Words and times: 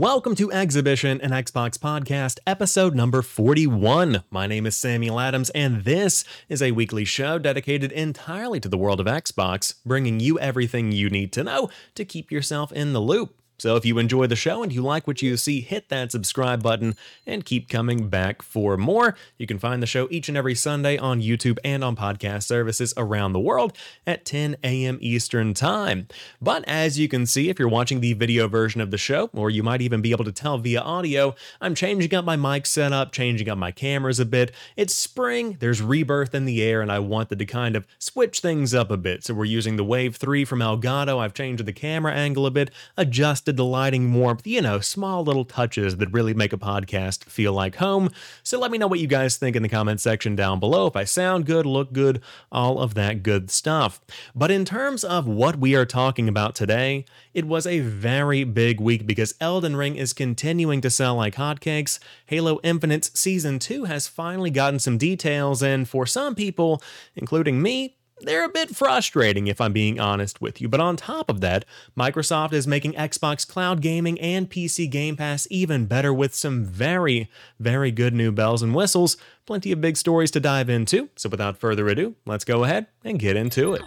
Welcome 0.00 0.34
to 0.36 0.50
Exhibition, 0.50 1.20
an 1.20 1.28
Xbox 1.28 1.76
podcast, 1.76 2.38
episode 2.46 2.94
number 2.94 3.20
41. 3.20 4.24
My 4.30 4.46
name 4.46 4.64
is 4.64 4.74
Samuel 4.74 5.20
Adams, 5.20 5.50
and 5.50 5.84
this 5.84 6.24
is 6.48 6.62
a 6.62 6.70
weekly 6.70 7.04
show 7.04 7.38
dedicated 7.38 7.92
entirely 7.92 8.60
to 8.60 8.68
the 8.70 8.78
world 8.78 8.98
of 8.98 9.06
Xbox, 9.06 9.74
bringing 9.84 10.18
you 10.18 10.38
everything 10.38 10.90
you 10.90 11.10
need 11.10 11.34
to 11.34 11.44
know 11.44 11.68
to 11.96 12.06
keep 12.06 12.32
yourself 12.32 12.72
in 12.72 12.94
the 12.94 12.98
loop. 12.98 13.39
So 13.60 13.76
if 13.76 13.84
you 13.84 13.98
enjoy 13.98 14.26
the 14.26 14.36
show 14.36 14.62
and 14.62 14.72
you 14.72 14.82
like 14.82 15.06
what 15.06 15.20
you 15.20 15.36
see, 15.36 15.60
hit 15.60 15.90
that 15.90 16.12
subscribe 16.12 16.62
button 16.62 16.96
and 17.26 17.44
keep 17.44 17.68
coming 17.68 18.08
back 18.08 18.40
for 18.40 18.78
more. 18.78 19.14
You 19.36 19.46
can 19.46 19.58
find 19.58 19.82
the 19.82 19.86
show 19.86 20.08
each 20.10 20.30
and 20.30 20.38
every 20.38 20.54
Sunday 20.54 20.96
on 20.96 21.20
YouTube 21.20 21.58
and 21.62 21.84
on 21.84 21.94
podcast 21.94 22.44
services 22.44 22.94
around 22.96 23.34
the 23.34 23.38
world 23.40 23.76
at 24.06 24.24
10 24.24 24.56
a.m. 24.64 24.96
Eastern 25.02 25.52
Time. 25.52 26.08
But 26.40 26.64
as 26.66 26.98
you 26.98 27.06
can 27.06 27.26
see, 27.26 27.50
if 27.50 27.58
you're 27.58 27.68
watching 27.68 28.00
the 28.00 28.14
video 28.14 28.48
version 28.48 28.80
of 28.80 28.90
the 28.90 28.96
show, 28.96 29.28
or 29.34 29.50
you 29.50 29.62
might 29.62 29.82
even 29.82 30.00
be 30.00 30.12
able 30.12 30.24
to 30.24 30.32
tell 30.32 30.56
via 30.56 30.80
audio, 30.80 31.34
I'm 31.60 31.74
changing 31.74 32.14
up 32.14 32.24
my 32.24 32.36
mic 32.36 32.64
setup, 32.64 33.12
changing 33.12 33.50
up 33.50 33.58
my 33.58 33.72
cameras 33.72 34.18
a 34.18 34.24
bit. 34.24 34.52
It's 34.74 34.94
spring, 34.94 35.58
there's 35.60 35.82
rebirth 35.82 36.34
in 36.34 36.46
the 36.46 36.62
air, 36.62 36.80
and 36.80 36.90
I 36.90 36.98
wanted 36.98 37.38
to 37.38 37.44
kind 37.44 37.76
of 37.76 37.86
switch 37.98 38.40
things 38.40 38.72
up 38.72 38.90
a 38.90 38.96
bit. 38.96 39.24
So 39.24 39.34
we're 39.34 39.44
using 39.44 39.76
the 39.76 39.84
Wave 39.84 40.16
3 40.16 40.46
from 40.46 40.60
Elgato. 40.60 41.18
I've 41.18 41.34
changed 41.34 41.66
the 41.66 41.74
camera 41.74 42.14
angle 42.14 42.46
a 42.46 42.50
bit, 42.50 42.70
adjusted 42.96 43.49
the 43.56 43.64
lighting 43.64 44.12
warmth, 44.12 44.46
you 44.46 44.60
know, 44.60 44.80
small 44.80 45.24
little 45.24 45.44
touches 45.44 45.96
that 45.96 46.12
really 46.12 46.34
make 46.34 46.52
a 46.52 46.58
podcast 46.58 47.24
feel 47.24 47.52
like 47.52 47.76
home. 47.76 48.10
So 48.42 48.58
let 48.58 48.70
me 48.70 48.78
know 48.78 48.86
what 48.86 49.00
you 49.00 49.06
guys 49.06 49.36
think 49.36 49.56
in 49.56 49.62
the 49.62 49.68
comment 49.68 50.00
section 50.00 50.36
down 50.36 50.60
below. 50.60 50.86
If 50.86 50.96
I 50.96 51.04
sound 51.04 51.46
good, 51.46 51.66
look 51.66 51.92
good, 51.92 52.22
all 52.50 52.78
of 52.78 52.94
that 52.94 53.22
good 53.22 53.50
stuff. 53.50 54.00
But 54.34 54.50
in 54.50 54.64
terms 54.64 55.04
of 55.04 55.26
what 55.26 55.56
we 55.56 55.74
are 55.74 55.86
talking 55.86 56.28
about 56.28 56.54
today, 56.54 57.04
it 57.34 57.46
was 57.46 57.66
a 57.66 57.80
very 57.80 58.44
big 58.44 58.80
week 58.80 59.06
because 59.06 59.34
Elden 59.40 59.76
Ring 59.76 59.96
is 59.96 60.12
continuing 60.12 60.80
to 60.80 60.90
sell 60.90 61.16
like 61.16 61.36
hotcakes. 61.36 61.98
Halo 62.26 62.60
Infinite's 62.62 63.10
Season 63.18 63.58
2 63.58 63.84
has 63.84 64.08
finally 64.08 64.50
gotten 64.50 64.78
some 64.78 64.98
details, 64.98 65.62
and 65.62 65.88
for 65.88 66.06
some 66.06 66.34
people, 66.34 66.82
including 67.14 67.62
me, 67.62 67.96
they're 68.22 68.44
a 68.44 68.48
bit 68.48 68.74
frustrating 68.74 69.46
if 69.46 69.60
I'm 69.60 69.72
being 69.72 69.98
honest 69.98 70.40
with 70.40 70.60
you. 70.60 70.68
But 70.68 70.80
on 70.80 70.96
top 70.96 71.30
of 71.30 71.40
that, 71.40 71.64
Microsoft 71.98 72.52
is 72.52 72.66
making 72.66 72.92
Xbox 72.92 73.46
Cloud 73.46 73.80
Gaming 73.80 74.20
and 74.20 74.50
PC 74.50 74.90
Game 74.90 75.16
Pass 75.16 75.46
even 75.50 75.86
better 75.86 76.12
with 76.12 76.34
some 76.34 76.64
very, 76.64 77.30
very 77.58 77.90
good 77.90 78.14
new 78.14 78.32
bells 78.32 78.62
and 78.62 78.74
whistles. 78.74 79.16
Plenty 79.46 79.72
of 79.72 79.80
big 79.80 79.96
stories 79.96 80.30
to 80.32 80.40
dive 80.40 80.68
into. 80.68 81.08
So 81.16 81.28
without 81.28 81.58
further 81.58 81.88
ado, 81.88 82.16
let's 82.26 82.44
go 82.44 82.64
ahead 82.64 82.86
and 83.04 83.18
get 83.18 83.36
into 83.36 83.74
it. 83.74 83.82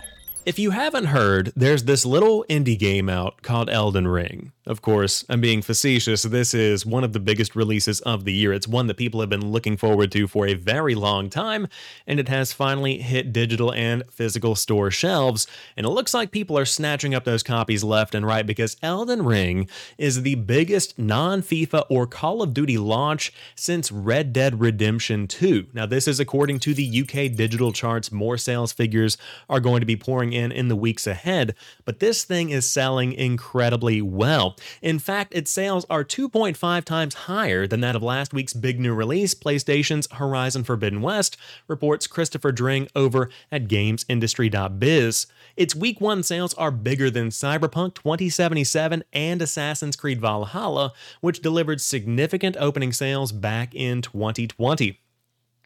If 0.45 0.59
you 0.59 0.71
haven't 0.71 1.05
heard, 1.05 1.53
there's 1.55 1.85
this 1.85 2.05
little 2.05 2.43
indie 2.49 2.77
game 2.77 3.07
out 3.07 3.41
called 3.43 3.69
Elden 3.69 4.09
Ring. 4.09 4.51
Of 4.65 4.81
course, 4.81 5.25
I'm 5.27 5.41
being 5.41 5.61
facetious. 5.61 6.23
This 6.23 6.53
is 6.53 6.85
one 6.85 7.03
of 7.03 7.11
the 7.11 7.19
biggest 7.19 7.53
releases 7.53 7.99
of 8.01 8.23
the 8.23 8.31
year. 8.31 8.53
It's 8.53 8.67
one 8.67 8.87
that 8.87 8.95
people 8.95 9.19
have 9.19 9.29
been 9.29 9.51
looking 9.51 9.75
forward 9.75 10.11
to 10.13 10.25
for 10.25 10.47
a 10.47 10.53
very 10.53 10.95
long 10.95 11.29
time, 11.29 11.67
and 12.07 12.17
it 12.17 12.29
has 12.29 12.53
finally 12.53 12.99
hit 12.99 13.33
digital 13.33 13.73
and 13.73 14.03
physical 14.09 14.55
store 14.55 14.89
shelves. 14.89 15.47
And 15.75 15.85
it 15.85 15.89
looks 15.89 16.13
like 16.13 16.31
people 16.31 16.57
are 16.57 16.65
snatching 16.65 17.13
up 17.13 17.25
those 17.25 17.43
copies 17.43 17.83
left 17.83 18.15
and 18.15 18.25
right 18.25 18.45
because 18.45 18.77
Elden 18.81 19.25
Ring 19.25 19.67
is 19.97 20.23
the 20.23 20.35
biggest 20.35 20.97
non 20.97 21.41
FIFA 21.41 21.85
or 21.89 22.07
Call 22.07 22.41
of 22.41 22.53
Duty 22.53 22.77
launch 22.77 23.33
since 23.55 23.91
Red 23.91 24.31
Dead 24.31 24.61
Redemption 24.61 25.27
2. 25.27 25.67
Now, 25.73 25.85
this 25.85 26.07
is 26.07 26.21
according 26.21 26.59
to 26.59 26.73
the 26.73 27.01
UK 27.01 27.35
digital 27.35 27.73
charts. 27.73 28.13
More 28.13 28.37
sales 28.37 28.71
figures 28.71 29.17
are 29.49 29.59
going 29.59 29.81
to 29.81 29.85
be 29.85 29.97
pouring 29.97 30.32
in 30.33 30.51
in 30.51 30.67
the 30.67 30.75
weeks 30.75 31.07
ahead, 31.07 31.55
but 31.85 31.99
this 31.99 32.23
thing 32.23 32.49
is 32.49 32.69
selling 32.69 33.13
incredibly 33.13 34.01
well. 34.01 34.55
In 34.81 34.99
fact, 34.99 35.33
its 35.33 35.51
sales 35.51 35.85
are 35.89 36.03
2.5 36.03 36.83
times 36.83 37.13
higher 37.13 37.67
than 37.67 37.81
that 37.81 37.95
of 37.95 38.03
last 38.03 38.33
week's 38.33 38.53
big 38.53 38.79
new 38.79 38.93
release, 38.93 39.33
PlayStation's 39.33 40.07
Horizon 40.11 40.63
Forbidden 40.63 41.01
West, 41.01 41.37
reports 41.67 42.07
Christopher 42.07 42.51
Dring 42.51 42.87
over 42.95 43.29
at 43.51 43.67
GamesIndustry.biz. 43.67 45.27
Its 45.55 45.75
week 45.75 46.01
one 46.01 46.23
sales 46.23 46.53
are 46.55 46.71
bigger 46.71 47.09
than 47.09 47.29
Cyberpunk 47.29 47.93
2077 47.95 49.03
and 49.13 49.41
Assassin's 49.41 49.95
Creed 49.95 50.19
Valhalla, 50.19 50.93
which 51.21 51.41
delivered 51.41 51.81
significant 51.81 52.57
opening 52.59 52.91
sales 52.91 53.31
back 53.31 53.75
in 53.75 54.01
2020. 54.01 55.02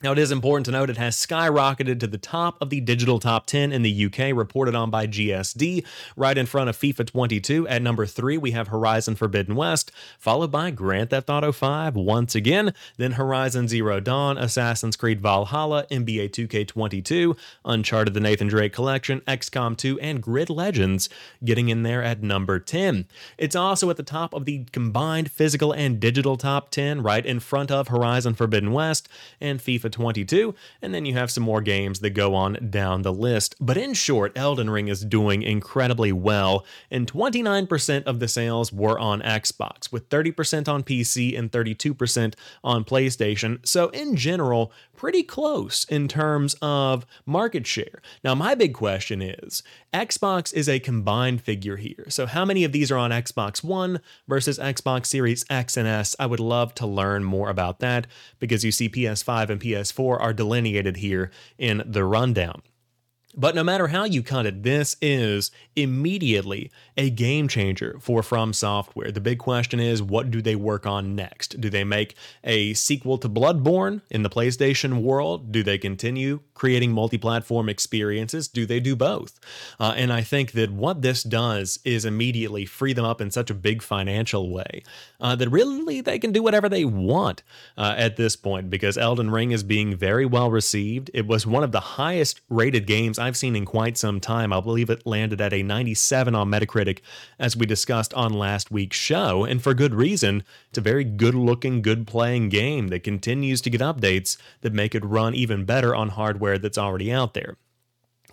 Now, 0.03 0.11
it 0.11 0.19
is 0.19 0.31
important 0.31 0.67
to 0.67 0.71
note 0.71 0.91
it 0.91 0.97
has 0.97 1.15
skyrocketed 1.15 1.99
to 2.01 2.07
the 2.07 2.19
top 2.19 2.61
of 2.61 2.69
the 2.69 2.79
digital 2.79 3.17
top 3.17 3.47
10 3.47 3.71
in 3.71 3.81
the 3.81 4.05
UK, 4.05 4.31
reported 4.31 4.75
on 4.75 4.91
by 4.91 5.07
GSD, 5.07 5.83
right 6.15 6.37
in 6.37 6.45
front 6.45 6.69
of 6.69 6.77
FIFA 6.77 7.07
22. 7.07 7.67
At 7.67 7.81
number 7.81 8.05
three, 8.05 8.37
we 8.37 8.51
have 8.51 8.67
Horizon 8.67 9.15
Forbidden 9.15 9.55
West, 9.55 9.91
followed 10.19 10.51
by 10.51 10.69
Grand 10.69 11.09
Theft 11.09 11.31
Auto 11.31 11.51
5 11.51 11.95
once 11.95 12.35
again, 12.35 12.75
then 12.97 13.13
Horizon 13.13 13.67
Zero 13.67 13.99
Dawn, 13.99 14.37
Assassin's 14.37 14.95
Creed 14.95 15.19
Valhalla, 15.19 15.87
NBA 15.89 16.29
2K22, 16.29 17.35
Uncharted 17.65 18.13
the 18.13 18.19
Nathan 18.19 18.49
Drake 18.49 18.73
Collection, 18.73 19.21
XCOM 19.21 19.75
2, 19.75 19.99
and 19.99 20.21
Grid 20.21 20.51
Legends 20.51 21.09
getting 21.43 21.69
in 21.69 21.81
there 21.81 22.03
at 22.03 22.21
number 22.21 22.59
10. 22.59 23.07
It's 23.39 23.55
also 23.55 23.89
at 23.89 23.97
the 23.97 24.03
top 24.03 24.35
of 24.35 24.45
the 24.45 24.65
combined 24.71 25.31
physical 25.31 25.71
and 25.71 25.99
digital 25.99 26.37
top 26.37 26.69
10, 26.69 27.01
right 27.01 27.25
in 27.25 27.39
front 27.39 27.71
of 27.71 27.87
Horizon 27.87 28.35
Forbidden 28.35 28.71
West 28.71 29.09
and 29.41 29.59
FIFA 29.59 29.86
FIFA 29.87 29.91
22, 29.91 30.55
and 30.81 30.93
then 30.93 31.05
you 31.05 31.13
have 31.13 31.31
some 31.31 31.43
more 31.43 31.61
games 31.61 31.99
that 31.99 32.11
go 32.11 32.35
on 32.35 32.57
down 32.69 33.01
the 33.01 33.13
list. 33.13 33.55
But 33.59 33.77
in 33.77 33.93
short, 33.93 34.31
Elden 34.35 34.69
Ring 34.69 34.87
is 34.87 35.05
doing 35.05 35.43
incredibly 35.43 36.11
well, 36.11 36.65
and 36.91 37.11
29% 37.11 38.03
of 38.03 38.19
the 38.19 38.27
sales 38.27 38.71
were 38.71 38.99
on 38.99 39.21
Xbox, 39.21 39.91
with 39.91 40.09
30% 40.09 40.67
on 40.67 40.83
PC 40.83 41.37
and 41.37 41.51
32% 41.51 42.35
on 42.63 42.83
PlayStation. 42.83 43.65
So, 43.65 43.89
in 43.89 44.15
general, 44.15 44.71
pretty 44.95 45.23
close 45.23 45.85
in 45.85 46.07
terms 46.07 46.55
of 46.61 47.05
market 47.25 47.67
share. 47.67 48.01
Now, 48.23 48.35
my 48.35 48.55
big 48.55 48.73
question 48.73 49.21
is 49.21 49.63
Xbox 49.93 50.53
is 50.53 50.67
a 50.67 50.79
combined 50.79 51.41
figure 51.41 51.77
here. 51.77 52.05
So, 52.09 52.25
how 52.25 52.43
many 52.43 52.63
of 52.63 52.71
these 52.71 52.91
are 52.91 52.97
on 52.97 53.11
Xbox 53.11 53.63
One 53.63 54.01
versus 54.27 54.59
Xbox 54.59 55.05
Series 55.05 55.45
X 55.49 55.77
and 55.77 55.87
S? 55.87 56.15
I 56.19 56.25
would 56.25 56.39
love 56.39 56.73
to 56.75 56.87
learn 56.87 57.23
more 57.23 57.49
about 57.49 57.79
that 57.79 58.07
because 58.39 58.65
you 58.65 58.71
see 58.71 58.89
PS5 58.89 59.49
and 59.49 59.61
PS 59.61 59.76
PS4 59.77 60.19
are 60.19 60.33
delineated 60.33 60.97
here 60.97 61.31
in 61.57 61.83
the 61.85 62.03
rundown. 62.03 62.61
But 63.39 63.53
no 63.53 63.63
matter 63.63 63.87
how 63.87 64.05
you 64.05 64.23
cut 64.23 64.47
it, 64.47 64.63
this 64.63 64.95
is 64.99 65.51
immediately 65.75 66.71
a 66.97 67.11
game 67.11 67.47
changer 67.47 67.97
for 67.99 68.23
From 68.23 68.51
Software. 68.51 69.11
The 69.11 69.21
big 69.21 69.37
question 69.37 69.79
is 69.79 70.01
what 70.01 70.31
do 70.31 70.41
they 70.41 70.55
work 70.55 70.87
on 70.87 71.15
next? 71.15 71.61
Do 71.61 71.69
they 71.69 71.83
make 71.83 72.15
a 72.43 72.73
sequel 72.73 73.19
to 73.19 73.29
Bloodborne 73.29 74.01
in 74.09 74.23
the 74.23 74.29
PlayStation 74.29 75.03
world? 75.03 75.51
Do 75.51 75.61
they 75.61 75.77
continue 75.77 76.39
creating 76.55 76.91
multi 76.91 77.19
platform 77.19 77.69
experiences? 77.69 78.47
Do 78.47 78.65
they 78.65 78.79
do 78.79 78.95
both? 78.95 79.39
Uh, 79.79 79.93
and 79.95 80.11
I 80.11 80.21
think 80.21 80.53
that 80.53 80.71
what 80.71 81.03
this 81.03 81.21
does 81.21 81.77
is 81.85 82.05
immediately 82.05 82.65
free 82.65 82.93
them 82.93 83.05
up 83.05 83.21
in 83.21 83.29
such 83.29 83.51
a 83.51 83.53
big 83.53 83.83
financial 83.83 84.49
way 84.49 84.81
uh, 85.21 85.35
that 85.35 85.49
really 85.49 86.01
they 86.01 86.17
can 86.17 86.31
do 86.31 86.41
whatever 86.41 86.67
they 86.67 86.85
want 86.85 87.43
uh, 87.77 87.93
at 87.95 88.17
this 88.17 88.35
point 88.35 88.71
because 88.71 88.97
Elden 88.97 89.29
Ring 89.29 89.51
is 89.51 89.61
being 89.61 89.95
very 89.95 90.25
well 90.25 90.49
received. 90.49 91.11
It 91.13 91.27
was 91.27 91.45
one 91.45 91.63
of 91.63 91.71
the 91.71 91.79
highest 91.79 92.41
rated 92.49 92.87
games 92.87 93.19
I've 93.27 93.35
seen 93.35 93.57
in 93.57 93.65
quite 93.65 93.97
some 93.97 94.21
time. 94.21 94.53
I 94.53 94.61
believe 94.61 94.89
it 94.89 95.05
landed 95.05 95.41
at 95.41 95.51
a 95.51 95.61
97 95.61 96.33
on 96.33 96.49
Metacritic, 96.49 96.99
as 97.37 97.57
we 97.57 97.65
discussed 97.65 98.13
on 98.13 98.31
last 98.31 98.71
week's 98.71 98.95
show, 98.95 99.43
and 99.43 99.61
for 99.61 99.73
good 99.73 99.93
reason. 99.93 100.45
It's 100.69 100.77
a 100.77 100.81
very 100.81 101.03
good 101.03 101.35
looking, 101.35 101.81
good 101.81 102.07
playing 102.07 102.47
game 102.47 102.87
that 102.87 103.03
continues 103.03 103.59
to 103.61 103.69
get 103.69 103.81
updates 103.81 104.37
that 104.61 104.71
make 104.71 104.95
it 104.95 105.03
run 105.03 105.35
even 105.35 105.65
better 105.65 105.93
on 105.93 106.07
hardware 106.07 106.57
that's 106.57 106.77
already 106.77 107.11
out 107.11 107.33
there. 107.33 107.57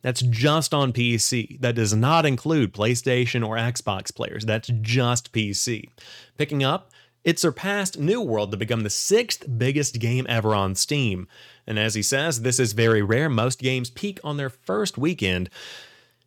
That's 0.00 0.22
just 0.22 0.72
on 0.74 0.92
PC. 0.92 1.60
That 1.60 1.76
does 1.76 1.94
not 1.94 2.26
include 2.26 2.74
PlayStation 2.74 3.46
or 3.46 3.56
Xbox 3.56 4.12
players. 4.14 4.44
That's 4.44 4.68
just 4.80 5.32
PC. 5.32 5.88
Picking 6.36 6.64
up 6.64 6.91
It 7.24 7.38
surpassed 7.38 7.98
New 7.98 8.20
World 8.20 8.50
to 8.50 8.56
become 8.56 8.82
the 8.82 8.90
sixth 8.90 9.46
biggest 9.56 10.00
game 10.00 10.26
ever 10.28 10.54
on 10.54 10.74
Steam. 10.74 11.28
And 11.66 11.78
as 11.78 11.94
he 11.94 12.02
says, 12.02 12.42
this 12.42 12.58
is 12.58 12.72
very 12.72 13.02
rare. 13.02 13.28
Most 13.28 13.60
games 13.60 13.90
peak 13.90 14.18
on 14.24 14.36
their 14.36 14.50
first 14.50 14.98
weekend. 14.98 15.48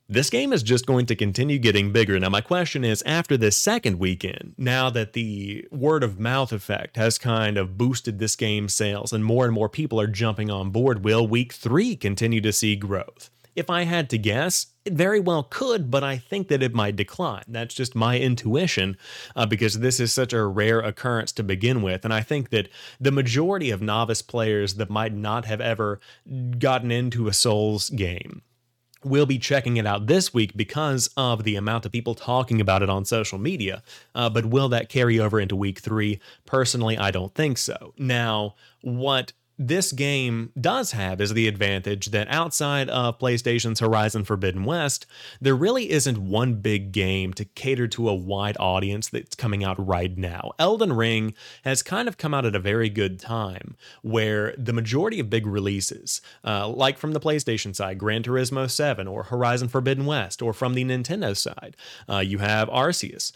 This 0.07 0.30
game 0.30 0.53
is 0.53 0.62
just 0.62 0.86
going 0.86 1.07
to 1.07 1.15
continue 1.15 1.57
getting 1.57 1.92
bigger. 1.92 2.19
Now, 2.19 2.30
my 2.30 2.39
question 2.39 2.86
is 2.86 3.01
after 3.07 3.38
this 3.38 3.57
second 3.57 3.97
weekend, 3.97 4.53
now 4.56 4.89
that 4.92 5.13
the 5.13 5.68
word 5.71 6.03
of 6.03 6.19
mouth 6.19 6.51
effect 6.53 6.95
has 6.95 7.18
kind 7.18 7.57
of 7.57 7.77
boosted 7.77 8.19
this 8.19 8.36
game's 8.36 8.75
sales 8.75 9.12
and 9.12 9.25
more 9.25 9.45
and 9.45 9.53
more 9.53 9.68
people 9.68 10.00
are 10.00 10.07
jumping 10.07 10.51
on 10.51 10.69
board, 10.69 11.03
will 11.03 11.27
week 11.27 11.51
three 11.53 11.95
continue 11.95 12.39
to 12.42 12.53
see 12.53 12.75
growth? 12.75 13.31
If 13.56 13.69
I 13.69 13.84
had 13.84 14.10
to 14.10 14.18
guess, 14.18 14.68
it 14.84 14.94
very 14.94 15.19
well 15.19 15.44
could, 15.44 15.90
but 15.90 16.04
I 16.04 16.18
think 16.18 16.50
that 16.50 16.62
it 16.62 16.74
might 16.74 16.96
decline. 16.96 17.44
That's 17.48 17.74
just 17.74 17.96
my 17.96 18.19
intuition 18.19 18.98
uh, 19.36 19.46
because 19.46 19.80
this 19.80 20.00
is 20.00 20.12
such 20.12 20.34
a 20.34 20.46
rare 20.46 20.80
occurrence 20.80 21.31
to 21.34 21.44
begin 21.44 21.81
with. 21.81 22.04
And 22.04 22.13
I 22.13 22.22
think 22.22 22.50
that 22.50 22.69
the 23.00 23.12
majority 23.12 23.72
of 23.72 23.81
novice 23.81 24.22
players 24.22 24.75
that 24.75 24.90
might 24.90 25.13
not 25.13 25.46
have 25.46 25.62
ever 25.62 26.00
gotten 26.60 26.92
into 26.92 27.28
a 27.28 27.34
Souls 27.34 27.90
game 27.90 28.42
We'll 29.06 29.28
be 29.28 29.38
checking 29.38 29.78
it 29.78 29.86
out 29.86 30.07
this 30.07 30.34
week 30.34 30.57
because 30.57 31.12
of 31.16 31.44
the 31.44 31.57
amount 31.57 31.86
of 31.86 31.92
people 31.92 32.16
talking 32.16 32.60
about 32.60 32.81
it 32.81 32.90
on 32.90 33.06
social 33.06 33.38
media. 33.38 33.84
Uh, 34.16 34.31
but 34.31 34.48
will 34.48 34.68
that 34.69 34.90
carry 34.90 35.19
over 35.19 35.40
into 35.40 35.56
week 35.56 35.78
three? 35.78 36.19
Personally, 36.48 36.98
I 36.98 37.12
don't 37.12 37.34
think 37.36 37.60
so. 37.60 37.94
Now, 38.00 38.56
what 38.81 39.34
this 39.57 39.92
game 39.92 40.52
does 40.60 40.92
have 40.92 41.22
is 41.22 41.34
the 41.34 41.48
advantage 41.48 42.07
that 42.07 42.28
outside 42.30 42.90
of 42.90 43.19
PlayStation's 43.19 43.80
Horizon 43.80 44.25
Forbidden 44.25 44.66
West, 44.66 45.06
there 45.40 45.56
really 45.56 45.92
isn't 45.92 46.18
one 46.18 46.56
big 46.56 46.92
game 46.92 47.34
to 47.34 47.46
cater 47.46 47.88
to 47.88 48.10
a 48.10 48.13
wide 48.13 48.57
audience 48.60 49.07
that's 49.07 49.36
coming 49.36 49.63
out 49.63 49.84
right 49.86 50.18
now. 50.18 50.52
Elden 50.60 50.94
Ring 50.94 51.34
has 51.63 51.84
kind 51.84 52.07
of 52.07 52.18
come 52.18 52.34
out 52.34 52.46
at 52.46 52.56
a 52.56 52.60
very 52.60 52.90
good 52.90 53.19
time 53.19 53.78
where 54.02 54.54
the 54.57 54.74
majority 54.74 55.19
of 55.19 55.30
big 55.30 55.48
releases, 55.48 56.22
uh, 56.44 56.68
like 56.68 56.98
from 56.98 57.13
the 57.13 57.19
PlayStation 57.19 57.74
side, 57.74 57.98
Gran 57.98 58.24
Turismo 58.24 58.69
7 58.69 59.07
or 59.07 59.24
Horizon 59.24 59.69
Forbidden 59.69 60.06
West, 60.06 60.42
or 60.42 60.52
from 60.52 60.74
the 60.74 60.84
Nintendo 60.84 61.36
side, 61.36 61.78
uh, 62.10 62.19
you 62.19 62.40
have 62.40 62.68
Arceus. 62.69 63.31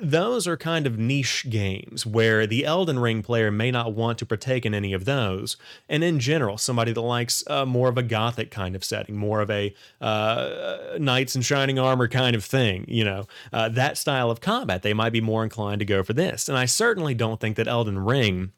Those 0.00 0.46
are 0.46 0.56
kind 0.56 0.86
of 0.86 0.98
niche 0.98 1.46
games 1.50 2.06
where 2.06 2.46
the 2.46 2.64
Elden 2.64 2.98
Ring 2.98 3.22
player 3.22 3.50
may 3.50 3.70
not 3.70 3.92
want 3.92 4.18
to 4.18 4.26
partake 4.26 4.64
in 4.64 4.72
any 4.72 4.94
of 4.94 5.04
those 5.04 5.57
and 5.88 6.04
in 6.04 6.18
general, 6.18 6.58
somebody 6.58 6.92
that 6.92 7.00
likes 7.00 7.44
uh, 7.48 7.64
more 7.64 7.88
of 7.88 7.98
a 7.98 8.02
gothic 8.02 8.50
kind 8.50 8.74
of 8.76 8.84
setting, 8.84 9.16
more 9.16 9.40
of 9.40 9.50
a 9.50 9.74
uh, 10.00 10.96
knights 10.98 11.36
in 11.36 11.42
shining 11.42 11.78
armor 11.78 12.08
kind 12.08 12.34
of 12.34 12.44
thing, 12.44 12.84
you 12.88 13.04
know, 13.04 13.26
uh, 13.52 13.68
that 13.68 13.96
style 13.96 14.30
of 14.30 14.40
combat, 14.40 14.82
they 14.82 14.94
might 14.94 15.12
be 15.12 15.20
more 15.20 15.44
inclined 15.44 15.78
to 15.80 15.84
go 15.84 16.02
for 16.02 16.12
this. 16.12 16.48
And 16.48 16.58
I 16.58 16.64
certainly 16.64 17.14
don't 17.14 17.40
think 17.40 17.56
that 17.56 17.68
Elden 17.68 17.98
Ring 17.98 18.52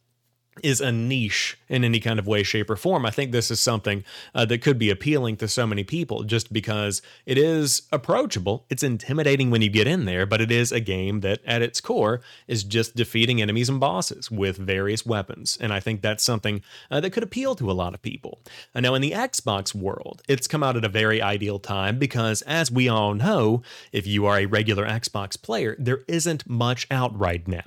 is 0.63 0.81
a 0.81 0.93
niche 0.93 1.57
in 1.69 1.85
any 1.85 2.01
kind 2.01 2.19
of 2.19 2.27
way, 2.27 2.43
shape, 2.43 2.69
or 2.69 2.77
form. 2.77 3.07
I 3.07 3.11
think 3.11 3.33
this 3.33 3.51
is 3.51 3.61
something 3.61 4.05
uh, 4.35 4.45
that 4.47 4.63
could 4.63 4.79
be 4.79 4.91
appealing 4.91 5.37
to 5.39 5.49
so 5.49 5.67
many 5.67 5.85
people 5.85 6.25
just 6.25 6.53
because 6.53 7.03
it 7.25 7.39
is 7.39 7.83
approachable. 7.93 8.67
It's 8.69 8.83
intimidating 8.83 9.51
when 9.51 9.63
you 9.63 9.71
get 9.71 9.87
in 9.87 10.05
there, 10.05 10.27
but 10.27 10.41
it 10.41 10.51
is 10.51 10.73
a 10.73 10.81
game 10.81 11.21
that 11.21 11.41
at 11.47 11.63
its 11.63 11.81
core 11.81 12.21
is 12.47 12.65
just 12.65 12.97
defeating 12.97 13.41
enemies 13.41 13.69
and 13.69 13.81
bosses 13.81 14.31
with 14.31 14.57
various 14.57 15.07
weapons. 15.07 15.57
And 15.61 15.73
I 15.73 15.81
think 15.81 16.03
that's 16.03 16.25
something 16.25 16.63
uh, 16.91 17.01
that 17.01 17.11
could 17.11 17.23
appeal 17.23 17.55
to 17.55 17.71
a 17.71 17.73
lot 17.73 17.95
of 17.95 18.03
people. 18.03 18.41
Uh, 18.75 18.81
now, 18.81 18.95
in 18.95 19.03
the 19.03 19.13
Xbox 19.13 19.75
world, 19.75 20.23
it's 20.29 20.49
come 20.49 20.63
out 20.63 20.77
at 20.77 20.85
a 20.85 20.89
very 20.89 21.23
ideal 21.23 21.59
time 21.59 21.99
because, 21.99 22.43
as 22.43 22.71
we 22.71 22.89
all 22.89 23.15
know, 23.15 23.63
if 23.93 24.07
you 24.07 24.27
are 24.27 24.39
a 24.39 24.47
regular 24.47 24.87
Xbox 24.87 25.41
player, 25.41 25.77
there 25.79 26.01
isn't 26.09 26.49
much 26.49 26.87
out 26.91 27.17
right 27.19 27.47
now. 27.47 27.63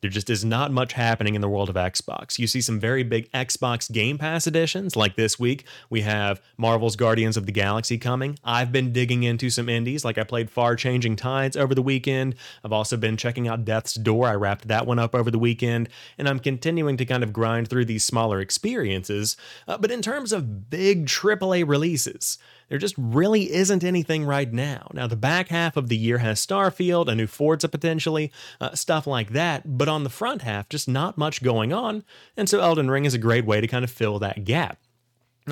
There 0.00 0.10
just 0.10 0.30
is 0.30 0.44
not 0.44 0.72
much 0.72 0.92
happening 0.92 1.34
in 1.34 1.40
the 1.40 1.48
world 1.48 1.68
of 1.68 1.74
Xbox. 1.74 2.38
You 2.38 2.46
see 2.46 2.60
some 2.60 2.78
very 2.78 3.02
big 3.02 3.30
Xbox 3.32 3.90
Game 3.90 4.18
Pass 4.18 4.46
editions, 4.46 4.96
like 4.96 5.16
this 5.16 5.38
week. 5.38 5.64
We 5.90 6.02
have 6.02 6.40
Marvel's 6.56 6.96
Guardians 6.96 7.36
of 7.36 7.46
the 7.46 7.52
Galaxy 7.52 7.98
coming. 7.98 8.38
I've 8.44 8.70
been 8.70 8.92
digging 8.92 9.24
into 9.24 9.50
some 9.50 9.68
indies, 9.68 10.04
like 10.04 10.18
I 10.18 10.24
played 10.24 10.50
Far 10.50 10.76
Changing 10.76 11.16
Tides 11.16 11.56
over 11.56 11.74
the 11.74 11.82
weekend. 11.82 12.36
I've 12.64 12.72
also 12.72 12.96
been 12.96 13.16
checking 13.16 13.48
out 13.48 13.64
Death's 13.64 13.94
Door. 13.94 14.28
I 14.28 14.34
wrapped 14.34 14.68
that 14.68 14.86
one 14.86 14.98
up 14.98 15.14
over 15.14 15.30
the 15.30 15.38
weekend, 15.38 15.88
and 16.16 16.28
I'm 16.28 16.38
continuing 16.38 16.96
to 16.96 17.04
kind 17.04 17.22
of 17.22 17.32
grind 17.32 17.68
through 17.68 17.86
these 17.86 18.04
smaller 18.04 18.40
experiences. 18.40 19.36
Uh, 19.66 19.78
but 19.78 19.90
in 19.90 20.02
terms 20.02 20.32
of 20.32 20.70
big 20.70 21.06
AAA 21.06 21.66
releases, 21.66 22.38
there 22.68 22.78
just 22.78 22.94
really 22.98 23.52
isn't 23.52 23.84
anything 23.84 24.24
right 24.24 24.52
now. 24.52 24.90
Now, 24.92 25.06
the 25.06 25.16
back 25.16 25.48
half 25.48 25.76
of 25.76 25.88
the 25.88 25.96
year 25.96 26.18
has 26.18 26.44
Starfield, 26.44 27.08
a 27.08 27.14
new 27.14 27.26
Forza 27.26 27.68
potentially, 27.68 28.32
uh, 28.60 28.74
stuff 28.74 29.06
like 29.06 29.30
that, 29.30 29.78
but 29.78 29.88
on 29.88 30.04
the 30.04 30.10
front 30.10 30.42
half, 30.42 30.68
just 30.68 30.88
not 30.88 31.18
much 31.18 31.42
going 31.42 31.72
on, 31.72 32.04
and 32.36 32.48
so 32.48 32.60
Elden 32.60 32.90
Ring 32.90 33.04
is 33.04 33.14
a 33.14 33.18
great 33.18 33.44
way 33.44 33.60
to 33.60 33.66
kind 33.66 33.84
of 33.84 33.90
fill 33.90 34.18
that 34.18 34.44
gap 34.44 34.78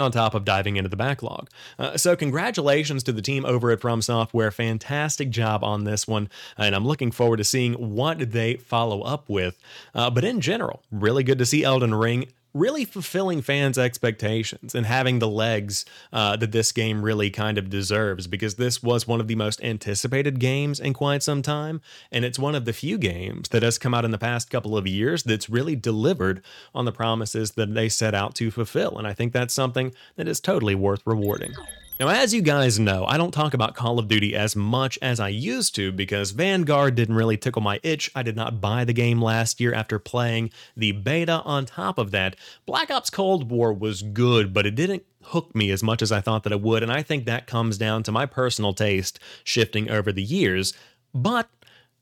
on 0.01 0.13
top 0.13 0.35
of 0.35 0.45
diving 0.45 0.77
into 0.77 0.89
the 0.91 0.97
backlog. 0.97 1.49
Uh, 1.79 1.97
so, 1.97 2.17
congratulations 2.17 3.03
to 3.05 3.13
the 3.13 3.23
team 3.23 3.45
over 3.45 3.71
at 3.71 3.81
From 3.81 4.03
Software. 4.03 4.51
Fantastic 4.51 5.31
job 5.31 5.65
on 5.65 5.85
this 5.85 6.07
one, 6.07 6.29
and 6.57 6.75
I'm 6.75 6.87
looking 6.87 7.11
forward 7.11 7.39
to 7.39 7.45
seeing 7.45 7.75
what 7.75 8.33
they 8.33 8.57
follow 8.57 9.03
up 9.03 9.29
with. 9.29 9.59
Uh, 9.95 10.11
but 10.11 10.25
in 10.25 10.41
general, 10.41 10.83
really 10.91 11.23
good 11.23 11.39
to 11.39 11.47
see 11.47 11.65
Elden 11.65 11.95
Ring 11.95 12.27
really 12.57 12.85
fulfilling 12.85 13.43
fans' 13.43 13.79
expectations 13.79 14.75
and 14.75 14.87
having 14.87 15.19
the 15.19 15.29
legs 15.29 15.85
uh, 16.13 16.37
that 16.37 16.53
this 16.53 16.73
game 16.73 17.03
really 17.03 17.31
kind 17.31 17.59
of 17.59 17.71
deserves 17.71 18.27
because 18.27 18.55
this 18.55 18.83
was 18.83 19.07
one 19.07 19.21
of 19.21 19.29
the 19.29 19.35
most 19.35 19.63
anticipated 19.63 20.39
games 20.39 20.81
in 20.81 20.93
quite 20.93 21.23
some 21.23 21.43
time. 21.43 21.81
And 22.11 22.25
it's 22.25 22.39
one 22.39 22.55
of 22.55 22.65
the 22.65 22.73
few 22.73 22.99
games 22.99 23.51
that 23.51 23.63
has 23.63 23.79
come 23.79 23.95
out 23.95 24.05
in 24.05 24.11
the 24.11 24.19
past 24.19 24.51
couple 24.51 24.77
of 24.77 24.87
years 24.87 25.23
that's 25.23 25.51
really 25.51 25.77
delivered 25.77 26.43
on 26.75 26.85
the 26.85 26.93
promises 26.93 27.53
that 27.53 27.75
they 27.75 27.89
set 27.89 28.15
out 28.15 28.35
to 28.37 28.51
fulfill. 28.51 28.99
And 28.99 29.07
I 29.07 29.13
think 29.13 29.33
that's 29.33 29.55
something 29.55 29.93
that 30.17 30.29
is 30.29 30.41
totally 30.41 30.75
worth 30.75 31.03
rewarding. 31.05 31.53
Now, 31.99 32.09
as 32.09 32.35
you 32.35 32.43
guys 32.43 32.79
know, 32.79 33.07
I 33.07 33.17
don't 33.17 33.33
talk 33.33 33.55
about 33.55 33.75
Call 33.75 33.99
of 33.99 34.07
Duty 34.07 34.37
as 34.37 34.55
much 34.55 34.99
as 35.01 35.19
I 35.19 35.29
used 35.29 35.75
to 35.77 35.91
because 35.91 36.33
Vanguard 36.33 36.95
didn't 36.95 37.15
really 37.15 37.39
tickle 37.39 37.63
my 37.63 37.81
itch. 37.83 38.11
I 38.15 38.23
did 38.23 38.37
not 38.37 38.61
buy 38.61 38.85
the 38.85 38.93
game 38.93 39.23
last 39.23 39.63
year 39.63 39.73
after 39.73 39.99
playing 39.99 40.51
the 40.77 40.93
beta. 40.93 41.41
On 41.47 41.65
top 41.65 41.97
of 41.97 42.11
that, 42.11 42.37
Black 42.67 42.91
Ops 42.91 43.09
Cold 43.09 43.51
War 43.51 43.73
was 43.73 44.03
good, 44.03 44.53
but 44.53 44.67
it 44.67 44.75
didn't 44.75 45.05
hook 45.23 45.55
me 45.55 45.71
as 45.71 45.83
much 45.83 46.03
as 46.03 46.13
I 46.13 46.21
thought 46.21 46.43
that 46.43 46.53
it 46.53 46.61
would, 46.61 46.83
and 46.83 46.93
I 46.93 47.03
think 47.03 47.25
that 47.25 47.47
comes 47.47 47.79
down 47.79 48.03
to 48.03 48.13
my 48.13 48.27
personal 48.27 48.75
taste 48.75 49.19
shifting 49.43 49.89
over 49.89 50.13
the 50.13 50.23
years. 50.23 50.75
But 51.15 51.49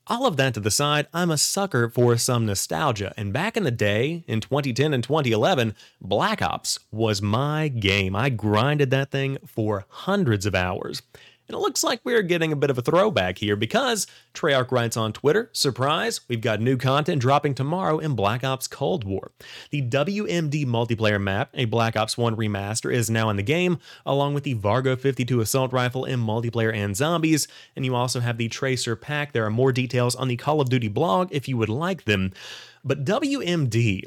all 0.06 0.26
of 0.26 0.36
that 0.36 0.54
to 0.54 0.60
the 0.60 0.70
side, 0.70 1.06
I'm 1.14 1.30
a 1.30 1.38
sucker 1.38 1.88
for 1.88 2.16
some 2.16 2.46
nostalgia. 2.46 3.14
And 3.16 3.32
back 3.32 3.56
in 3.56 3.64
the 3.64 3.70
day, 3.70 4.24
in 4.26 4.40
2010 4.40 4.92
and 4.92 5.02
2011, 5.02 5.74
Black 6.00 6.42
Ops 6.42 6.78
was 6.90 7.22
my 7.22 7.68
game. 7.68 8.14
I 8.14 8.28
grinded 8.28 8.90
that 8.90 9.10
thing 9.10 9.38
for 9.46 9.86
hundreds 9.88 10.44
of 10.46 10.54
hours. 10.54 11.02
And 11.46 11.54
it 11.54 11.60
looks 11.60 11.84
like 11.84 12.00
we're 12.04 12.22
getting 12.22 12.52
a 12.52 12.56
bit 12.56 12.70
of 12.70 12.78
a 12.78 12.82
throwback 12.82 13.38
here 13.38 13.54
because 13.54 14.06
Treyarch 14.32 14.70
writes 14.70 14.96
on 14.96 15.12
Twitter, 15.12 15.50
surprise, 15.52 16.20
we've 16.26 16.40
got 16.40 16.60
new 16.60 16.76
content 16.78 17.20
dropping 17.20 17.54
tomorrow 17.54 17.98
in 17.98 18.14
Black 18.14 18.42
Ops 18.42 18.66
Cold 18.66 19.04
War. 19.04 19.32
The 19.70 19.82
WMD 19.82 20.64
multiplayer 20.64 21.20
map, 21.20 21.50
a 21.52 21.66
Black 21.66 21.96
Ops 21.96 22.16
1 22.16 22.36
remaster, 22.36 22.92
is 22.92 23.10
now 23.10 23.28
in 23.28 23.36
the 23.36 23.42
game, 23.42 23.78
along 24.06 24.32
with 24.32 24.44
the 24.44 24.54
Vargo 24.54 24.98
52 24.98 25.40
assault 25.40 25.72
rifle 25.72 26.06
in 26.06 26.20
multiplayer 26.20 26.74
and 26.74 26.96
zombies. 26.96 27.46
And 27.76 27.84
you 27.84 27.94
also 27.94 28.20
have 28.20 28.38
the 28.38 28.48
Tracer 28.48 28.96
pack. 28.96 29.32
There 29.32 29.44
are 29.44 29.50
more 29.50 29.72
details 29.72 30.14
on 30.14 30.28
the 30.28 30.36
Call 30.36 30.62
of 30.62 30.70
Duty 30.70 30.88
blog 30.88 31.28
if 31.30 31.46
you 31.46 31.58
would 31.58 31.68
like 31.68 32.04
them. 32.04 32.32
But 32.82 33.04
WMD 33.04 34.04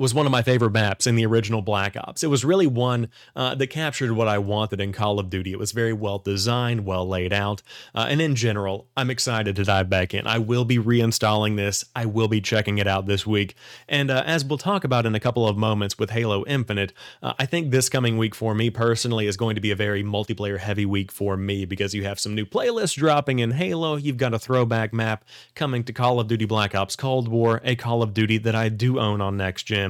was 0.00 0.14
one 0.14 0.26
of 0.26 0.32
my 0.32 0.42
favorite 0.42 0.72
maps 0.72 1.06
in 1.06 1.14
the 1.14 1.26
original 1.26 1.62
Black 1.62 1.96
Ops. 1.96 2.22
It 2.22 2.28
was 2.28 2.44
really 2.44 2.66
one 2.66 3.08
uh, 3.36 3.54
that 3.54 3.66
captured 3.68 4.12
what 4.12 4.28
I 4.28 4.38
wanted 4.38 4.80
in 4.80 4.92
Call 4.92 5.18
of 5.18 5.28
Duty. 5.28 5.52
It 5.52 5.58
was 5.58 5.72
very 5.72 5.92
well 5.92 6.18
designed, 6.18 6.86
well 6.86 7.06
laid 7.06 7.32
out, 7.32 7.62
uh, 7.94 8.06
and 8.08 8.20
in 8.20 8.34
general, 8.34 8.86
I'm 8.96 9.10
excited 9.10 9.56
to 9.56 9.64
dive 9.64 9.90
back 9.90 10.14
in. 10.14 10.26
I 10.26 10.38
will 10.38 10.64
be 10.64 10.78
reinstalling 10.78 11.56
this. 11.56 11.84
I 11.94 12.06
will 12.06 12.28
be 12.28 12.40
checking 12.40 12.78
it 12.78 12.86
out 12.86 13.06
this 13.06 13.26
week, 13.26 13.54
and 13.88 14.10
uh, 14.10 14.22
as 14.24 14.44
we'll 14.44 14.58
talk 14.58 14.84
about 14.84 15.06
in 15.06 15.14
a 15.14 15.20
couple 15.20 15.46
of 15.46 15.56
moments 15.56 15.98
with 15.98 16.10
Halo 16.10 16.44
Infinite, 16.46 16.92
uh, 17.22 17.34
I 17.38 17.46
think 17.46 17.70
this 17.70 17.88
coming 17.88 18.16
week 18.16 18.34
for 18.34 18.54
me 18.54 18.70
personally 18.70 19.26
is 19.26 19.36
going 19.36 19.54
to 19.54 19.60
be 19.60 19.70
a 19.70 19.76
very 19.76 20.02
multiplayer 20.02 20.58
heavy 20.58 20.86
week 20.86 21.12
for 21.12 21.36
me 21.36 21.64
because 21.64 21.94
you 21.94 22.04
have 22.04 22.18
some 22.18 22.34
new 22.34 22.46
playlists 22.46 22.96
dropping 22.96 23.40
in 23.40 23.50
Halo. 23.50 23.96
You've 23.96 24.16
got 24.16 24.32
a 24.32 24.38
throwback 24.38 24.92
map 24.94 25.24
coming 25.54 25.84
to 25.84 25.92
Call 25.92 26.20
of 26.20 26.28
Duty 26.28 26.46
Black 26.46 26.74
Ops 26.74 26.96
Cold 26.96 27.28
War, 27.28 27.60
a 27.64 27.76
Call 27.76 28.02
of 28.02 28.14
Duty 28.14 28.38
that 28.38 28.54
I 28.54 28.70
do 28.70 28.98
own 28.98 29.20
on 29.20 29.36
next 29.36 29.64
gen. 29.64 29.89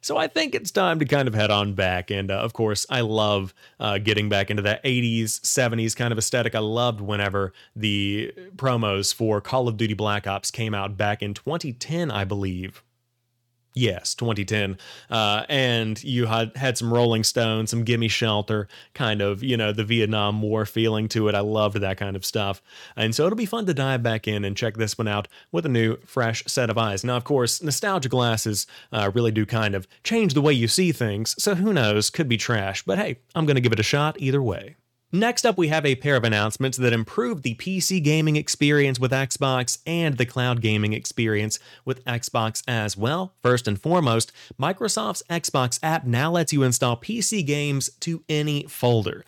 So 0.00 0.16
I 0.16 0.26
think 0.26 0.54
it's 0.54 0.70
time 0.70 0.98
to 1.00 1.04
kind 1.04 1.28
of 1.28 1.34
head 1.34 1.50
on 1.50 1.74
back. 1.74 2.10
And 2.10 2.30
uh, 2.30 2.34
of 2.34 2.52
course, 2.52 2.86
I 2.88 3.00
love 3.00 3.52
uh, 3.80 3.98
getting 3.98 4.28
back 4.28 4.50
into 4.50 4.62
that 4.62 4.82
80s, 4.84 5.40
70s 5.40 5.96
kind 5.96 6.12
of 6.12 6.18
aesthetic. 6.18 6.54
I 6.54 6.60
loved 6.60 7.00
whenever 7.00 7.52
the 7.74 8.32
promos 8.56 9.12
for 9.12 9.40
Call 9.40 9.68
of 9.68 9.76
Duty 9.76 9.94
Black 9.94 10.26
Ops 10.26 10.50
came 10.50 10.74
out 10.74 10.96
back 10.96 11.22
in 11.22 11.34
2010, 11.34 12.10
I 12.10 12.24
believe. 12.24 12.82
Yes, 13.74 14.14
2010. 14.14 14.76
Uh, 15.08 15.44
and 15.48 16.02
you 16.02 16.26
had 16.26 16.56
had 16.56 16.76
some 16.76 16.92
Rolling 16.92 17.22
Stones, 17.22 17.70
some 17.70 17.84
Gimme 17.84 18.08
Shelter, 18.08 18.66
kind 18.94 19.20
of, 19.20 19.42
you 19.42 19.56
know, 19.56 19.72
the 19.72 19.84
Vietnam 19.84 20.42
War 20.42 20.66
feeling 20.66 21.06
to 21.08 21.28
it. 21.28 21.34
I 21.34 21.40
loved 21.40 21.76
that 21.80 21.96
kind 21.96 22.16
of 22.16 22.24
stuff. 22.24 22.60
And 22.96 23.14
so 23.14 23.26
it'll 23.26 23.36
be 23.36 23.46
fun 23.46 23.66
to 23.66 23.74
dive 23.74 24.02
back 24.02 24.26
in 24.26 24.44
and 24.44 24.56
check 24.56 24.76
this 24.76 24.98
one 24.98 25.06
out 25.06 25.28
with 25.52 25.64
a 25.64 25.68
new, 25.68 25.96
fresh 26.04 26.42
set 26.46 26.70
of 26.70 26.78
eyes. 26.78 27.04
Now, 27.04 27.16
of 27.16 27.24
course, 27.24 27.62
nostalgia 27.62 28.08
glasses 28.08 28.66
uh, 28.90 29.10
really 29.14 29.32
do 29.32 29.46
kind 29.46 29.74
of 29.74 29.86
change 30.02 30.34
the 30.34 30.42
way 30.42 30.52
you 30.52 30.66
see 30.66 30.90
things. 30.90 31.34
So 31.38 31.54
who 31.54 31.72
knows? 31.72 32.10
Could 32.10 32.28
be 32.28 32.36
trash. 32.36 32.82
But 32.82 32.98
hey, 32.98 33.20
I'm 33.34 33.46
to 33.46 33.60
give 33.60 33.72
it 33.72 33.80
a 33.80 33.84
shot 33.84 34.16
either 34.18 34.42
way. 34.42 34.76
Next 35.10 35.46
up, 35.46 35.56
we 35.56 35.68
have 35.68 35.86
a 35.86 35.94
pair 35.94 36.16
of 36.16 36.24
announcements 36.24 36.76
that 36.76 36.92
improve 36.92 37.40
the 37.40 37.54
PC 37.54 38.04
gaming 38.04 38.36
experience 38.36 39.00
with 39.00 39.10
Xbox 39.10 39.78
and 39.86 40.18
the 40.18 40.26
cloud 40.26 40.60
gaming 40.60 40.92
experience 40.92 41.58
with 41.86 42.04
Xbox 42.04 42.62
as 42.68 42.94
well. 42.94 43.32
First 43.42 43.66
and 43.66 43.80
foremost, 43.80 44.32
Microsoft's 44.60 45.22
Xbox 45.30 45.78
app 45.82 46.04
now 46.04 46.30
lets 46.30 46.52
you 46.52 46.62
install 46.62 46.94
PC 46.94 47.46
games 47.46 47.88
to 48.00 48.22
any 48.28 48.64
folder. 48.64 49.24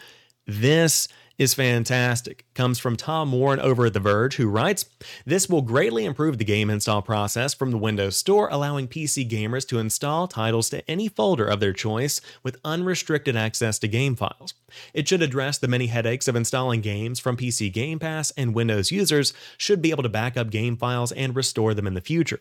This 0.46 1.08
is 1.38 1.54
fantastic. 1.54 2.44
Comes 2.60 2.78
from 2.78 2.96
Tom 2.96 3.32
Warren 3.32 3.58
over 3.58 3.86
at 3.86 3.94
The 3.94 4.00
Verge, 4.00 4.36
who 4.36 4.46
writes 4.46 4.84
This 5.24 5.48
will 5.48 5.62
greatly 5.62 6.04
improve 6.04 6.36
the 6.36 6.44
game 6.44 6.68
install 6.68 7.00
process 7.00 7.54
from 7.54 7.70
the 7.70 7.78
Windows 7.78 8.18
Store, 8.18 8.50
allowing 8.52 8.86
PC 8.86 9.26
gamers 9.26 9.66
to 9.68 9.78
install 9.78 10.28
titles 10.28 10.68
to 10.68 10.90
any 10.90 11.08
folder 11.08 11.46
of 11.46 11.60
their 11.60 11.72
choice 11.72 12.20
with 12.42 12.60
unrestricted 12.62 13.34
access 13.34 13.78
to 13.78 13.88
game 13.88 14.14
files. 14.14 14.52
It 14.92 15.08
should 15.08 15.22
address 15.22 15.56
the 15.56 15.68
many 15.68 15.86
headaches 15.86 16.28
of 16.28 16.36
installing 16.36 16.82
games 16.82 17.18
from 17.18 17.38
PC 17.38 17.72
Game 17.72 17.98
Pass, 17.98 18.30
and 18.32 18.54
Windows 18.54 18.92
users 18.92 19.32
should 19.56 19.80
be 19.80 19.90
able 19.90 20.02
to 20.02 20.10
back 20.10 20.36
up 20.36 20.50
game 20.50 20.76
files 20.76 21.12
and 21.12 21.34
restore 21.34 21.72
them 21.72 21.86
in 21.86 21.94
the 21.94 22.00
future. 22.02 22.40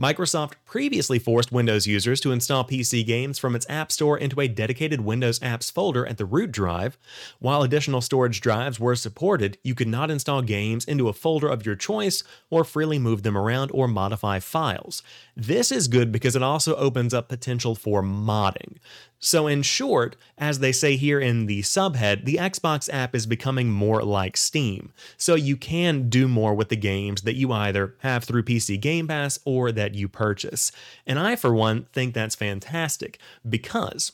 Microsoft 0.00 0.54
previously 0.64 1.18
forced 1.18 1.52
Windows 1.52 1.86
users 1.86 2.20
to 2.20 2.32
install 2.32 2.64
PC 2.64 3.06
games 3.06 3.38
from 3.38 3.54
its 3.54 3.68
App 3.68 3.92
Store 3.92 4.16
into 4.16 4.40
a 4.40 4.48
dedicated 4.48 5.02
Windows 5.02 5.38
Apps 5.40 5.70
folder 5.70 6.06
at 6.06 6.16
the 6.16 6.24
root 6.24 6.52
drive. 6.52 6.96
While 7.38 7.62
additional 7.62 8.00
storage 8.00 8.40
drives 8.40 8.80
were 8.80 8.96
supported, 8.96 9.57
you 9.62 9.74
could 9.74 9.88
not 9.88 10.10
install 10.10 10.42
games 10.42 10.84
into 10.84 11.08
a 11.08 11.12
folder 11.12 11.48
of 11.48 11.64
your 11.64 11.76
choice 11.76 12.22
or 12.50 12.64
freely 12.64 12.98
move 12.98 13.22
them 13.22 13.36
around 13.36 13.70
or 13.72 13.88
modify 13.88 14.38
files. 14.38 15.02
This 15.36 15.70
is 15.70 15.88
good 15.88 16.12
because 16.12 16.36
it 16.36 16.42
also 16.42 16.74
opens 16.76 17.12
up 17.14 17.28
potential 17.28 17.74
for 17.74 18.02
modding. 18.02 18.76
So, 19.20 19.48
in 19.48 19.62
short, 19.62 20.16
as 20.36 20.60
they 20.60 20.70
say 20.70 20.96
here 20.96 21.18
in 21.18 21.46
the 21.46 21.62
subhead, 21.62 22.24
the 22.24 22.36
Xbox 22.36 22.88
app 22.92 23.16
is 23.16 23.26
becoming 23.26 23.68
more 23.68 24.02
like 24.02 24.36
Steam. 24.36 24.92
So, 25.16 25.34
you 25.34 25.56
can 25.56 26.08
do 26.08 26.28
more 26.28 26.54
with 26.54 26.68
the 26.68 26.76
games 26.76 27.22
that 27.22 27.34
you 27.34 27.50
either 27.52 27.96
have 28.00 28.24
through 28.24 28.44
PC 28.44 28.80
Game 28.80 29.08
Pass 29.08 29.38
or 29.44 29.72
that 29.72 29.94
you 29.94 30.08
purchase. 30.08 30.70
And 31.04 31.18
I, 31.18 31.34
for 31.34 31.52
one, 31.52 31.86
think 31.92 32.14
that's 32.14 32.36
fantastic 32.36 33.18
because 33.48 34.12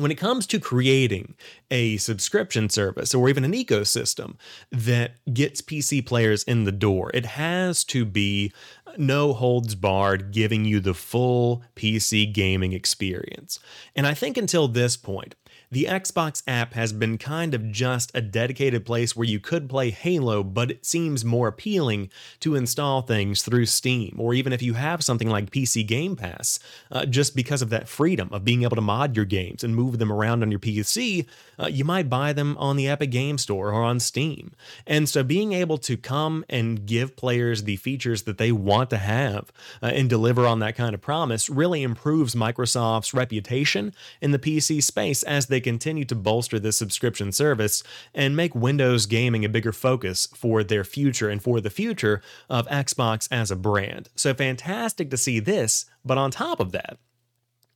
when 0.00 0.10
it 0.10 0.16
comes 0.16 0.46
to 0.48 0.58
creating 0.58 1.34
a 1.70 1.96
subscription 1.98 2.68
service 2.68 3.14
or 3.14 3.28
even 3.28 3.44
an 3.44 3.52
ecosystem 3.52 4.36
that 4.72 5.12
gets 5.32 5.60
PC 5.60 6.04
players 6.04 6.42
in 6.44 6.64
the 6.64 6.72
door, 6.72 7.10
it 7.14 7.26
has 7.26 7.84
to 7.84 8.04
be 8.04 8.52
no 8.96 9.32
holds 9.32 9.74
barred, 9.74 10.32
giving 10.32 10.64
you 10.64 10.80
the 10.80 10.94
full 10.94 11.62
PC 11.76 12.32
gaming 12.32 12.72
experience. 12.72 13.60
And 13.94 14.06
I 14.06 14.14
think 14.14 14.36
until 14.36 14.68
this 14.68 14.96
point, 14.96 15.34
the 15.72 15.84
Xbox 15.84 16.42
app 16.48 16.74
has 16.74 16.92
been 16.92 17.16
kind 17.16 17.54
of 17.54 17.70
just 17.70 18.10
a 18.12 18.20
dedicated 18.20 18.84
place 18.84 19.14
where 19.14 19.26
you 19.26 19.38
could 19.38 19.68
play 19.68 19.90
Halo, 19.90 20.42
but 20.42 20.68
it 20.68 20.84
seems 20.84 21.24
more 21.24 21.46
appealing 21.46 22.10
to 22.40 22.56
install 22.56 23.02
things 23.02 23.42
through 23.42 23.66
Steam, 23.66 24.16
or 24.18 24.34
even 24.34 24.52
if 24.52 24.62
you 24.62 24.74
have 24.74 25.04
something 25.04 25.30
like 25.30 25.50
PC 25.50 25.86
Game 25.86 26.16
Pass, 26.16 26.58
uh, 26.90 27.06
just 27.06 27.36
because 27.36 27.62
of 27.62 27.70
that 27.70 27.88
freedom 27.88 28.28
of 28.32 28.44
being 28.44 28.64
able 28.64 28.74
to 28.74 28.82
mod 28.82 29.14
your 29.14 29.24
games 29.24 29.62
and 29.62 29.76
move 29.76 30.00
them 30.00 30.10
around 30.10 30.42
on 30.42 30.50
your 30.50 30.58
PC, 30.58 31.26
uh, 31.60 31.68
you 31.68 31.84
might 31.84 32.10
buy 32.10 32.32
them 32.32 32.56
on 32.58 32.76
the 32.76 32.88
Epic 32.88 33.12
Game 33.12 33.38
Store 33.38 33.68
or 33.68 33.84
on 33.84 34.00
Steam. 34.00 34.52
And 34.88 35.08
so 35.08 35.22
being 35.22 35.52
able 35.52 35.78
to 35.78 35.96
come 35.96 36.44
and 36.48 36.84
give 36.84 37.14
players 37.14 37.62
the 37.62 37.76
features 37.76 38.22
that 38.22 38.38
they 38.38 38.50
want 38.50 38.90
to 38.90 38.96
have 38.96 39.52
uh, 39.80 39.86
and 39.86 40.10
deliver 40.10 40.46
on 40.48 40.58
that 40.58 40.74
kind 40.74 40.94
of 40.94 41.00
promise 41.00 41.48
really 41.48 41.84
improves 41.84 42.34
Microsoft's 42.34 43.14
reputation 43.14 43.94
in 44.20 44.32
the 44.32 44.38
PC 44.38 44.82
space 44.82 45.22
as 45.22 45.46
they 45.46 45.59
continue 45.60 46.04
to 46.06 46.14
bolster 46.14 46.58
this 46.58 46.76
subscription 46.76 47.32
service 47.32 47.82
and 48.14 48.36
make 48.36 48.54
Windows 48.54 49.06
gaming 49.06 49.44
a 49.44 49.48
bigger 49.48 49.72
focus 49.72 50.26
for 50.34 50.64
their 50.64 50.84
future 50.84 51.28
and 51.28 51.42
for 51.42 51.60
the 51.60 51.70
future 51.70 52.22
of 52.48 52.66
Xbox 52.68 53.28
as 53.30 53.50
a 53.50 53.56
brand. 53.56 54.08
So 54.14 54.34
fantastic 54.34 55.10
to 55.10 55.16
see 55.16 55.40
this, 55.40 55.86
but 56.04 56.18
on 56.18 56.30
top 56.30 56.60
of 56.60 56.72
that, 56.72 56.98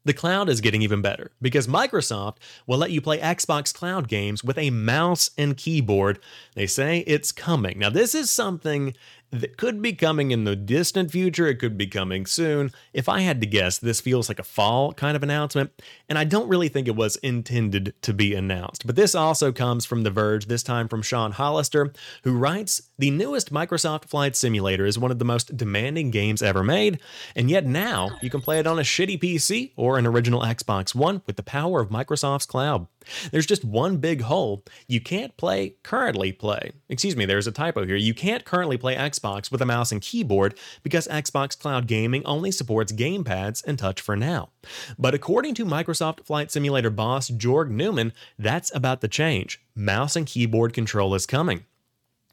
the 0.05 0.13
cloud 0.13 0.51
is 0.51 0.61
getting 0.61 0.83
even 0.83 1.01
better 1.01 1.31
because 1.41 1.67
Microsoft 1.67 2.37
will 2.67 2.77
let 2.77 2.91
you 2.91 3.01
play 3.01 3.19
Xbox 3.19 3.73
Cloud 3.73 4.07
games 4.07 4.45
with 4.45 4.59
a 4.59 4.69
mouse 4.71 5.31
and 5.39 5.57
keyboard. 5.57 6.19
They 6.55 6.67
say 6.67 6.99
it's 7.07 7.33
coming. 7.33 7.79
Now, 7.79 7.89
this 7.89 8.15
is 8.15 8.31
something 8.31 8.95
that 9.31 9.57
could 9.57 9.83
be 9.83 9.95
coming 9.95 10.31
in 10.31 10.45
the 10.45 10.55
distant 10.55 11.11
future. 11.11 11.47
It 11.47 11.59
could 11.59 11.77
be 11.77 11.87
coming 11.87 12.27
soon. 12.27 12.71
If 12.93 13.09
I 13.09 13.21
had 13.21 13.41
to 13.41 13.47
guess, 13.47 13.79
this 13.79 14.01
feels 14.01 14.29
like 14.29 14.39
a 14.39 14.45
fall 14.45 14.93
kind 14.93 15.17
of 15.17 15.23
announcement, 15.23 15.83
and 16.09 16.19
I 16.19 16.25
don't 16.25 16.49
really 16.49 16.69
think 16.69 16.89
it 16.89 16.97
was 16.97 17.17
intended 17.17 17.95
to 18.03 18.13
be 18.13 18.35
announced. 18.35 18.87
But 18.87 18.97
this 18.97 19.15
also 19.15 19.53
comes 19.53 19.85
from 19.85 20.03
The 20.03 20.11
Verge, 20.11 20.47
this 20.47 20.63
time 20.63 20.89
from 20.89 21.03
Sean 21.03 21.33
Hollister, 21.33 21.93
who 22.23 22.37
writes 22.37 22.91
The 22.99 23.11
newest 23.11 23.53
Microsoft 23.53 24.07
Flight 24.07 24.37
Simulator 24.37 24.87
is 24.87 24.99
one 24.99 25.11
of 25.11 25.19
the 25.19 25.25
most 25.25 25.57
demanding 25.57 26.11
games 26.11 26.43
ever 26.43 26.63
made, 26.63 27.01
and 27.35 27.51
yet 27.51 27.67
now 27.67 28.11
you 28.21 28.31
can 28.31 28.41
play 28.41 28.59
it 28.59 28.67
on 28.67 28.79
a 28.79 28.83
shitty 28.83 29.21
PC 29.21 29.73
or 29.77 29.99
an 29.99 30.07
original 30.07 30.43
Xbox 30.43 30.95
One 30.95 31.23
with 31.27 31.37
the 31.37 31.43
power 31.43 31.81
of 31.81 31.91
Microsoft's 31.91 32.47
cloud. 32.47 32.87
There's 33.31 33.47
just 33.47 33.65
one 33.65 33.99
big 33.99 34.23
hole. 34.23 34.65
You 34.89 35.01
can't 35.01 35.37
play, 35.37 35.77
currently 35.83 36.33
play. 36.33 36.73
Excuse 36.89 37.17
me, 37.17 37.27
there's 37.27 37.47
a 37.47 37.53
typo 37.53 37.85
here. 37.85 37.97
You 37.97 38.15
can't 38.15 38.47
currently 38.47 38.79
play 38.79 38.97
Xbox 38.97 39.53
with 39.53 39.61
a 39.61 39.67
mouse 39.67 39.93
and 39.93 40.01
keyboard 40.01 40.59
because 40.83 41.07
Xbox 41.09 41.59
Cloud 41.59 41.87
Gaming 41.87 42.25
only 42.25 42.51
supports 42.51 42.93
gamepads 42.93 43.63
and 43.67 43.79
touch 43.79 44.01
for 44.01 44.17
now. 44.17 44.51
But 44.99 45.15
according 45.15 45.55
to 45.57 45.67
Microsoft 45.67 45.94
Flight 46.01 46.51
Simulator 46.51 46.91
boss 46.91 47.31
Jorg 47.31 47.71
Neumann, 47.71 48.13
that's 48.39 48.75
about 48.75 49.01
the 49.01 49.09
change. 49.09 49.61
Mouse 49.75 50.17
and 50.17 50.27
keyboard 50.27 50.73
control 50.73 51.15
is 51.15 51.27
coming. 51.27 51.65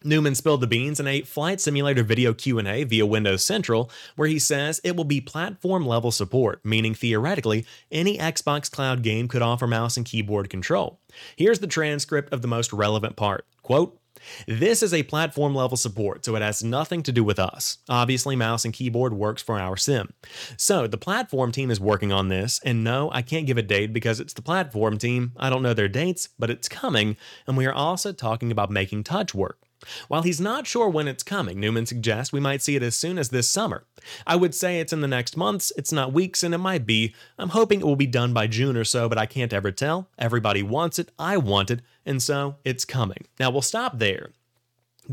Neumann 0.04 0.34
spilled 0.34 0.62
the 0.62 0.68
beans 0.68 1.00
in 1.00 1.08
a 1.08 1.22
flight 1.22 1.62
simulator 1.62 2.02
video 2.02 2.34
Q&A 2.34 2.84
via 2.84 3.06
Windows 3.06 3.46
Central 3.46 3.92
where 4.16 4.28
he 4.28 4.40
says 4.40 4.82
it 4.84 4.96
will 4.96 5.04
be 5.04 5.22
platform 5.22 5.86
level 5.86 6.12
support, 6.12 6.60
meaning 6.66 6.96
theoretically 6.96 7.66
any 7.92 8.18
Xbox 8.18 8.70
Cloud 8.72 9.04
game 9.04 9.28
could 9.28 9.44
offer 9.44 9.68
mouse 9.68 9.98
and 9.98 10.06
keyboard 10.06 10.50
control. 10.50 11.00
Here's 11.36 11.60
the 11.60 11.68
transcript 11.68 12.34
of 12.34 12.42
the 12.42 12.48
most 12.48 12.74
relevant 12.74 13.16
part. 13.16 13.46
Quote, 13.62 14.01
this 14.48 14.84
is 14.84 14.94
a 14.94 15.04
platform 15.04 15.56
level 15.56 15.78
support, 15.78 16.26
so 16.26 16.36
it 16.36 16.42
has 16.42 16.64
nothing 16.64 17.04
to 17.04 17.12
do 17.12 17.24
with 17.24 17.40
us. 17.40 17.80
Obviously, 17.90 18.36
mouse 18.36 18.66
and 18.66 18.74
keyboard 18.74 19.14
works 19.14 19.42
for 19.42 19.60
our 19.60 19.78
sim. 19.78 20.14
So, 20.58 20.88
the 20.88 20.98
platform 20.98 21.52
team 21.52 21.72
is 21.72 21.80
working 21.80 22.12
on 22.12 22.28
this, 22.28 22.60
and 22.64 22.84
no, 22.84 23.10
I 23.14 23.22
can't 23.22 23.48
give 23.48 23.58
a 23.58 23.62
date 23.62 23.94
because 23.94 24.20
it's 24.20 24.34
the 24.34 24.42
platform 24.42 24.98
team. 24.98 25.34
I 25.38 25.50
don't 25.50 25.64
know 25.64 25.74
their 25.74 25.88
dates, 25.88 26.30
but 26.38 26.50
it's 26.50 26.70
coming, 26.70 27.18
and 27.48 27.58
we 27.58 27.66
are 27.66 27.74
also 27.74 28.12
talking 28.12 28.52
about 28.52 28.70
making 28.70 29.04
touch 29.04 29.34
work. 29.34 29.60
While 30.08 30.22
he's 30.24 30.42
not 30.42 30.68
sure 30.68 30.90
when 30.90 31.08
it's 31.08 31.24
coming, 31.24 31.60
Neumann 31.60 31.86
suggests 31.86 32.32
we 32.32 32.40
might 32.40 32.62
see 32.62 32.76
it 32.76 32.84
as 32.84 32.96
soon 32.96 33.18
as 33.18 33.30
this 33.30 33.50
summer. 33.50 33.86
I 34.26 34.36
would 34.36 34.56
say 34.56 34.80
it's 34.80 34.94
in 34.94 35.02
the 35.02 35.08
next 35.08 35.38
months, 35.38 35.72
it's 35.78 35.92
not 35.92 36.14
weeks, 36.14 36.44
and 36.44 36.54
it 36.54 36.60
might 36.60 36.86
be. 36.86 37.14
I'm 37.38 37.50
hoping 37.50 37.80
it 37.80 37.86
will 37.86 37.96
be 37.96 38.08
done 38.08 38.34
by 38.34 38.48
June 38.48 38.78
or 38.78 38.84
so, 38.84 39.10
but 39.10 39.18
I 39.18 39.26
can't 39.26 39.54
ever 39.54 39.72
tell. 39.72 40.10
Everybody 40.18 40.64
wants 40.64 41.00
it, 41.00 41.12
I 41.18 41.38
want 41.38 41.72
it, 41.72 41.82
and 42.06 42.22
so 42.22 42.58
it's 42.64 42.86
coming. 42.86 43.26
Now 43.40 43.52
we'll 43.52 43.62
stop 43.62 44.00
there. 44.00 44.32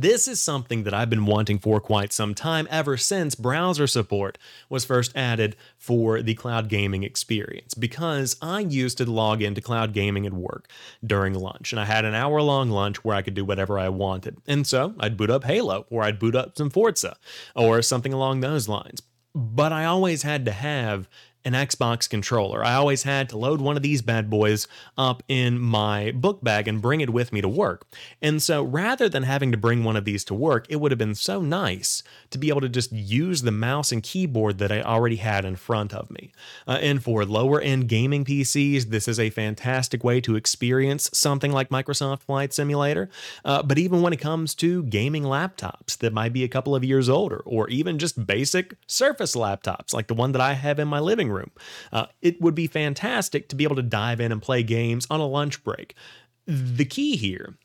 This 0.00 0.28
is 0.28 0.40
something 0.40 0.84
that 0.84 0.94
I've 0.94 1.10
been 1.10 1.26
wanting 1.26 1.58
for 1.58 1.80
quite 1.80 2.12
some 2.12 2.32
time, 2.32 2.68
ever 2.70 2.96
since 2.96 3.34
browser 3.34 3.88
support 3.88 4.38
was 4.68 4.84
first 4.84 5.10
added 5.16 5.56
for 5.76 6.22
the 6.22 6.34
cloud 6.34 6.68
gaming 6.68 7.02
experience, 7.02 7.74
because 7.74 8.36
I 8.40 8.60
used 8.60 8.98
to 8.98 9.10
log 9.10 9.42
into 9.42 9.60
cloud 9.60 9.92
gaming 9.92 10.24
at 10.24 10.32
work 10.32 10.70
during 11.04 11.34
lunch, 11.34 11.72
and 11.72 11.80
I 11.80 11.84
had 11.84 12.04
an 12.04 12.14
hour 12.14 12.40
long 12.40 12.70
lunch 12.70 13.02
where 13.02 13.16
I 13.16 13.22
could 13.22 13.34
do 13.34 13.44
whatever 13.44 13.76
I 13.76 13.88
wanted. 13.88 14.36
And 14.46 14.68
so 14.68 14.94
I'd 15.00 15.16
boot 15.16 15.30
up 15.30 15.42
Halo, 15.42 15.84
or 15.90 16.04
I'd 16.04 16.20
boot 16.20 16.36
up 16.36 16.56
some 16.56 16.70
Forza, 16.70 17.16
or 17.56 17.82
something 17.82 18.12
along 18.12 18.38
those 18.38 18.68
lines. 18.68 19.02
But 19.34 19.72
I 19.72 19.84
always 19.84 20.22
had 20.22 20.44
to 20.44 20.52
have 20.52 21.08
an 21.48 21.54
Xbox 21.54 22.06
controller. 22.08 22.62
I 22.62 22.74
always 22.74 23.04
had 23.04 23.30
to 23.30 23.38
load 23.38 23.62
one 23.62 23.74
of 23.78 23.82
these 23.82 24.02
bad 24.02 24.28
boys 24.28 24.68
up 24.98 25.22
in 25.28 25.58
my 25.58 26.10
book 26.10 26.44
bag 26.44 26.68
and 26.68 26.82
bring 26.82 27.00
it 27.00 27.08
with 27.08 27.32
me 27.32 27.40
to 27.40 27.48
work. 27.48 27.86
And 28.20 28.42
so 28.42 28.62
rather 28.62 29.08
than 29.08 29.22
having 29.22 29.50
to 29.52 29.56
bring 29.56 29.82
one 29.82 29.96
of 29.96 30.04
these 30.04 30.24
to 30.24 30.34
work, 30.34 30.66
it 30.68 30.76
would 30.76 30.92
have 30.92 30.98
been 30.98 31.14
so 31.14 31.40
nice 31.40 32.02
to 32.28 32.36
be 32.36 32.50
able 32.50 32.60
to 32.60 32.68
just 32.68 32.92
use 32.92 33.40
the 33.40 33.50
mouse 33.50 33.90
and 33.90 34.02
keyboard 34.02 34.58
that 34.58 34.70
I 34.70 34.82
already 34.82 35.16
had 35.16 35.46
in 35.46 35.56
front 35.56 35.94
of 35.94 36.10
me. 36.10 36.32
Uh, 36.66 36.78
and 36.82 37.02
for 37.02 37.24
lower 37.24 37.62
end 37.62 37.88
gaming 37.88 38.26
PCs, 38.26 38.90
this 38.90 39.08
is 39.08 39.18
a 39.18 39.30
fantastic 39.30 40.04
way 40.04 40.20
to 40.20 40.36
experience 40.36 41.08
something 41.14 41.50
like 41.50 41.70
Microsoft 41.70 42.24
Flight 42.24 42.52
Simulator. 42.52 43.08
Uh, 43.42 43.62
but 43.62 43.78
even 43.78 44.02
when 44.02 44.12
it 44.12 44.20
comes 44.20 44.54
to 44.56 44.82
gaming 44.82 45.22
laptops 45.22 45.96
that 45.96 46.12
might 46.12 46.34
be 46.34 46.44
a 46.44 46.48
couple 46.48 46.74
of 46.74 46.84
years 46.84 47.08
older, 47.08 47.40
or 47.46 47.70
even 47.70 47.98
just 47.98 48.26
basic 48.26 48.74
Surface 48.86 49.34
laptops 49.34 49.94
like 49.94 50.08
the 50.08 50.14
one 50.14 50.32
that 50.32 50.42
I 50.42 50.52
have 50.52 50.78
in 50.78 50.88
my 50.88 51.00
living 51.00 51.30
room, 51.30 51.37
uh, 51.92 52.06
it 52.22 52.40
would 52.40 52.54
be 52.54 52.66
fantastic 52.66 53.48
to 53.48 53.56
be 53.56 53.64
able 53.64 53.76
to 53.76 53.82
dive 53.82 54.20
in 54.20 54.32
and 54.32 54.42
play 54.42 54.62
games 54.62 55.06
on 55.10 55.20
a 55.20 55.26
lunch 55.26 55.62
break. 55.64 55.94
The 56.46 56.84
key 56.84 57.16
here 57.16 57.56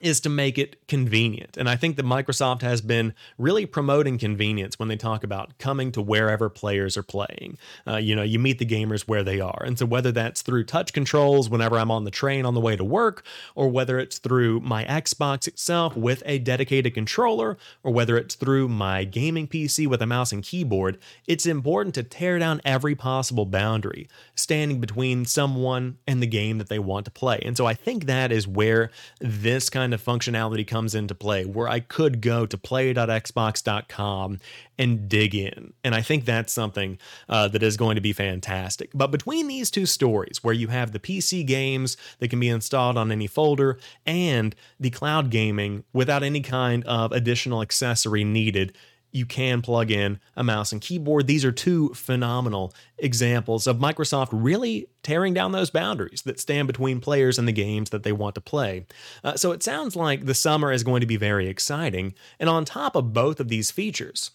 is 0.00 0.20
to 0.20 0.28
make 0.28 0.58
it 0.58 0.86
convenient. 0.88 1.56
And 1.56 1.68
I 1.68 1.76
think 1.76 1.96
that 1.96 2.06
Microsoft 2.06 2.62
has 2.62 2.80
been 2.80 3.14
really 3.38 3.66
promoting 3.66 4.18
convenience 4.18 4.78
when 4.78 4.88
they 4.88 4.96
talk 4.96 5.24
about 5.24 5.58
coming 5.58 5.92
to 5.92 6.02
wherever 6.02 6.48
players 6.48 6.96
are 6.96 7.02
playing. 7.02 7.58
Uh, 7.86 7.96
you 7.96 8.16
know, 8.16 8.22
you 8.22 8.38
meet 8.38 8.58
the 8.58 8.66
gamers 8.66 9.02
where 9.02 9.22
they 9.22 9.40
are. 9.40 9.62
And 9.64 9.78
so 9.78 9.86
whether 9.86 10.12
that's 10.12 10.42
through 10.42 10.64
touch 10.64 10.92
controls 10.92 11.48
whenever 11.50 11.78
I'm 11.78 11.90
on 11.90 12.04
the 12.04 12.10
train 12.10 12.44
on 12.44 12.54
the 12.54 12.60
way 12.60 12.76
to 12.76 12.84
work, 12.84 13.24
or 13.54 13.68
whether 13.68 13.98
it's 13.98 14.18
through 14.18 14.60
my 14.60 14.84
Xbox 14.84 15.46
itself 15.46 15.96
with 15.96 16.22
a 16.26 16.38
dedicated 16.38 16.94
controller, 16.94 17.58
or 17.82 17.92
whether 17.92 18.16
it's 18.16 18.34
through 18.34 18.68
my 18.68 19.04
gaming 19.04 19.46
PC 19.46 19.86
with 19.86 20.02
a 20.02 20.06
mouse 20.06 20.32
and 20.32 20.42
keyboard, 20.42 20.98
it's 21.26 21.46
important 21.46 21.94
to 21.94 22.02
tear 22.02 22.38
down 22.38 22.60
every 22.64 22.94
possible 22.94 23.46
boundary 23.46 24.08
standing 24.34 24.80
between 24.80 25.24
someone 25.24 25.98
and 26.06 26.22
the 26.22 26.26
game 26.26 26.58
that 26.58 26.68
they 26.68 26.78
want 26.78 27.04
to 27.04 27.10
play. 27.10 27.40
And 27.44 27.56
so 27.56 27.66
I 27.66 27.74
think 27.74 28.06
that 28.06 28.32
is 28.32 28.48
where 28.48 28.90
this 29.20 29.68
kind 29.70 29.89
kind 29.90 29.94
of 29.94 30.04
functionality 30.04 30.64
comes 30.64 30.94
into 30.94 31.16
play 31.16 31.44
where 31.44 31.68
I 31.68 31.80
could 31.80 32.20
go 32.20 32.46
to 32.46 32.56
play.xbox.com 32.56 34.38
and 34.78 35.08
dig 35.08 35.34
in. 35.34 35.72
And 35.82 35.96
I 35.96 36.02
think 36.02 36.24
that's 36.24 36.52
something 36.52 36.96
uh, 37.28 37.48
that 37.48 37.62
is 37.62 37.76
going 37.76 37.96
to 37.96 38.00
be 38.00 38.12
fantastic. 38.12 38.90
But 38.94 39.10
between 39.10 39.48
these 39.48 39.68
two 39.68 39.86
stories, 39.86 40.44
where 40.44 40.54
you 40.54 40.68
have 40.68 40.92
the 40.92 41.00
PC 41.00 41.44
games 41.44 41.96
that 42.20 42.28
can 42.28 42.38
be 42.38 42.48
installed 42.48 42.96
on 42.96 43.10
any 43.10 43.26
folder 43.26 43.80
and 44.06 44.54
the 44.78 44.90
cloud 44.90 45.30
gaming 45.30 45.82
without 45.92 46.22
any 46.22 46.40
kind 46.40 46.84
of 46.84 47.10
additional 47.10 47.60
accessory 47.60 48.22
needed, 48.22 48.72
you 49.12 49.26
can 49.26 49.62
plug 49.62 49.90
in 49.90 50.20
a 50.36 50.44
mouse 50.44 50.72
and 50.72 50.80
keyboard. 50.80 51.26
These 51.26 51.44
are 51.44 51.52
two 51.52 51.90
phenomenal 51.94 52.74
examples 52.98 53.66
of 53.66 53.78
Microsoft 53.78 54.28
really 54.32 54.88
tearing 55.02 55.34
down 55.34 55.52
those 55.52 55.70
boundaries 55.70 56.22
that 56.22 56.40
stand 56.40 56.66
between 56.66 57.00
players 57.00 57.38
and 57.38 57.48
the 57.48 57.52
games 57.52 57.90
that 57.90 58.02
they 58.02 58.12
want 58.12 58.34
to 58.34 58.40
play. 58.40 58.86
Uh, 59.24 59.36
so 59.36 59.52
it 59.52 59.62
sounds 59.62 59.96
like 59.96 60.26
the 60.26 60.34
summer 60.34 60.72
is 60.72 60.84
going 60.84 61.00
to 61.00 61.06
be 61.06 61.16
very 61.16 61.48
exciting. 61.48 62.14
And 62.38 62.48
on 62.48 62.64
top 62.64 62.94
of 62.94 63.12
both 63.12 63.40
of 63.40 63.48
these 63.48 63.70
features, 63.70 64.30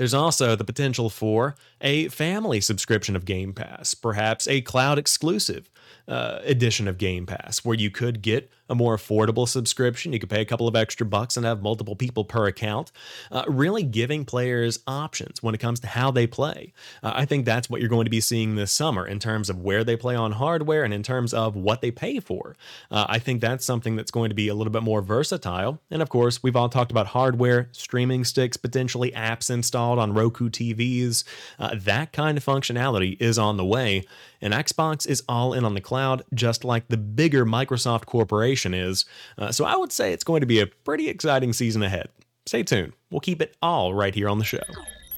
there's 0.00 0.14
also 0.14 0.56
the 0.56 0.64
potential 0.64 1.10
for 1.10 1.56
a 1.82 2.08
family 2.08 2.62
subscription 2.62 3.14
of 3.16 3.26
Game 3.26 3.52
Pass, 3.52 3.92
perhaps 3.92 4.48
a 4.48 4.62
cloud 4.62 4.98
exclusive 4.98 5.70
uh, 6.08 6.38
edition 6.42 6.88
of 6.88 6.96
Game 6.96 7.26
Pass, 7.26 7.66
where 7.66 7.76
you 7.76 7.90
could 7.90 8.22
get 8.22 8.50
a 8.70 8.74
more 8.74 8.96
affordable 8.96 9.46
subscription. 9.46 10.12
You 10.12 10.20
could 10.20 10.30
pay 10.30 10.40
a 10.40 10.46
couple 10.46 10.68
of 10.68 10.76
extra 10.76 11.04
bucks 11.04 11.36
and 11.36 11.44
have 11.44 11.60
multiple 11.60 11.96
people 11.96 12.24
per 12.24 12.46
account, 12.46 12.92
uh, 13.30 13.44
really 13.48 13.82
giving 13.82 14.24
players 14.24 14.78
options 14.86 15.42
when 15.42 15.54
it 15.54 15.58
comes 15.58 15.80
to 15.80 15.88
how 15.88 16.10
they 16.10 16.26
play. 16.26 16.72
Uh, 17.02 17.12
I 17.14 17.24
think 17.24 17.44
that's 17.44 17.68
what 17.68 17.80
you're 17.80 17.90
going 17.90 18.06
to 18.06 18.10
be 18.10 18.20
seeing 18.20 18.54
this 18.54 18.72
summer 18.72 19.06
in 19.06 19.18
terms 19.18 19.50
of 19.50 19.58
where 19.58 19.84
they 19.84 19.96
play 19.96 20.14
on 20.14 20.32
hardware 20.32 20.84
and 20.84 20.94
in 20.94 21.02
terms 21.02 21.34
of 21.34 21.56
what 21.56 21.80
they 21.80 21.90
pay 21.90 22.20
for. 22.20 22.56
Uh, 22.90 23.06
I 23.08 23.18
think 23.18 23.40
that's 23.40 23.64
something 23.64 23.96
that's 23.96 24.12
going 24.12 24.30
to 24.30 24.34
be 24.34 24.48
a 24.48 24.54
little 24.54 24.72
bit 24.72 24.82
more 24.82 25.02
versatile. 25.02 25.80
And 25.90 26.00
of 26.00 26.08
course, 26.08 26.42
we've 26.42 26.56
all 26.56 26.68
talked 26.68 26.92
about 26.92 27.08
hardware, 27.08 27.68
streaming 27.72 28.24
sticks, 28.24 28.56
potentially 28.56 29.10
apps 29.10 29.50
installed 29.50 29.98
on 29.98 30.14
Roku 30.14 30.48
TVs. 30.48 31.24
Uh, 31.58 31.74
that 31.74 32.12
kind 32.12 32.38
of 32.38 32.44
functionality 32.44 33.20
is 33.20 33.38
on 33.38 33.56
the 33.56 33.64
way. 33.64 34.04
And 34.40 34.54
Xbox 34.54 35.06
is 35.06 35.22
all 35.28 35.52
in 35.52 35.64
on 35.64 35.74
the 35.74 35.80
cloud, 35.80 36.22
just 36.32 36.64
like 36.64 36.88
the 36.88 36.96
bigger 36.96 37.44
Microsoft 37.44 38.06
corporation 38.06 38.59
is. 38.66 39.04
Uh, 39.38 39.52
so 39.52 39.64
I 39.64 39.76
would 39.76 39.92
say 39.92 40.12
it's 40.12 40.24
going 40.24 40.40
to 40.40 40.46
be 40.46 40.60
a 40.60 40.66
pretty 40.66 41.08
exciting 41.08 41.52
season 41.52 41.82
ahead. 41.82 42.08
Stay 42.46 42.62
tuned. 42.62 42.92
We'll 43.10 43.20
keep 43.20 43.40
it 43.42 43.56
all 43.62 43.94
right 43.94 44.14
here 44.14 44.28
on 44.28 44.38
the 44.38 44.44
show. 44.44 44.62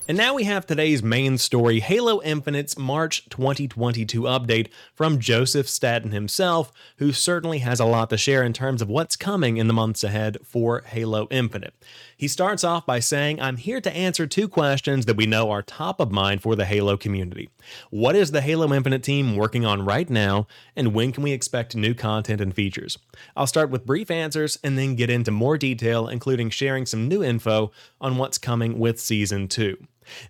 And 0.09 0.19
now 0.19 0.35
we 0.35 0.43
have 0.45 0.67
today's 0.67 1.01
main 1.01 1.39
story 1.39 1.79
Halo 1.79 2.21
Infinite's 2.23 2.77
March 2.77 3.29
2022 3.29 4.23
update 4.23 4.67
from 4.97 5.21
Joseph 5.21 5.69
Staten 5.69 6.11
himself, 6.11 6.73
who 6.97 7.13
certainly 7.13 7.61
has 7.61 7.79
a 7.79 7.85
lot 7.85 8.11
to 8.11 8.19
share 8.19 8.43
in 8.43 8.53
terms 8.53 8.83
of 8.83 8.89
what's 8.89 9.15
coming 9.15 9.59
in 9.59 9.69
the 9.69 9.73
months 9.73 10.03
ahead 10.03 10.39
for 10.45 10.83
Halo 10.87 11.29
Infinite. 11.31 11.73
He 12.17 12.27
starts 12.27 12.65
off 12.65 12.85
by 12.85 12.99
saying, 12.99 13.41
I'm 13.41 13.59
here 13.59 13.81
to 13.81 13.97
answer 13.97 14.27
two 14.27 14.49
questions 14.49 15.07
that 15.07 15.17
we 15.17 15.25
know 15.25 15.53
are 15.53 15.63
top 15.63 16.01
of 16.01 16.11
mind 16.11 16.43
for 16.43 16.57
the 16.57 16.65
Halo 16.65 16.97
community. 16.97 17.49
What 17.91 18.17
is 18.17 18.33
the 18.33 18.41
Halo 18.41 18.73
Infinite 18.75 19.05
team 19.05 19.37
working 19.37 19.65
on 19.65 19.85
right 19.85 20.11
now, 20.11 20.49
and 20.75 20.95
when 20.95 21.13
can 21.13 21.23
we 21.23 21.31
expect 21.31 21.77
new 21.77 21.95
content 21.95 22.41
and 22.41 22.53
features? 22.53 22.99
I'll 23.37 23.47
start 23.47 23.71
with 23.71 23.87
brief 23.87 24.11
answers 24.11 24.59
and 24.65 24.77
then 24.77 24.97
get 24.97 25.11
into 25.11 25.31
more 25.31 25.57
detail, 25.57 26.09
including 26.09 26.51
sharing 26.51 26.87
some 26.87 27.07
new 27.07 27.23
info 27.23 27.71
on 28.01 28.17
what's 28.17 28.37
coming 28.37 28.81
with 28.81 28.99
Season 28.99 29.47
2. 29.47 29.79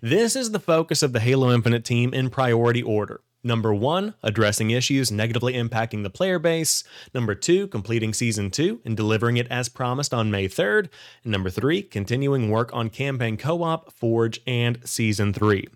This 0.01 0.35
is 0.35 0.51
the 0.51 0.59
focus 0.59 1.03
of 1.03 1.13
the 1.13 1.19
Halo 1.19 1.51
Infinite 1.51 1.85
team 1.85 2.13
in 2.13 2.29
priority 2.29 2.81
order. 2.81 3.21
Number 3.43 3.73
one, 3.73 4.13
addressing 4.23 4.71
issues 4.71 5.11
negatively 5.11 5.53
impacting 5.53 6.03
the 6.03 6.09
player 6.09 6.39
base. 6.39 6.83
Number 7.13 7.35
two, 7.35 7.67
completing 7.67 8.13
season 8.13 8.49
two 8.51 8.79
and 8.85 8.95
delivering 8.95 9.35
it 9.35 9.47
as 9.49 9.67
promised 9.67 10.13
on 10.13 10.31
May 10.31 10.47
3rd. 10.47 10.89
And 11.23 11.31
number 11.33 11.49
three, 11.49 11.81
continuing 11.81 12.49
work 12.49 12.73
on 12.73 12.89
campaign 12.89 13.35
co 13.35 13.63
op, 13.63 13.91
Forge, 13.91 14.39
and 14.47 14.79
season 14.85 15.33
three. 15.33 15.67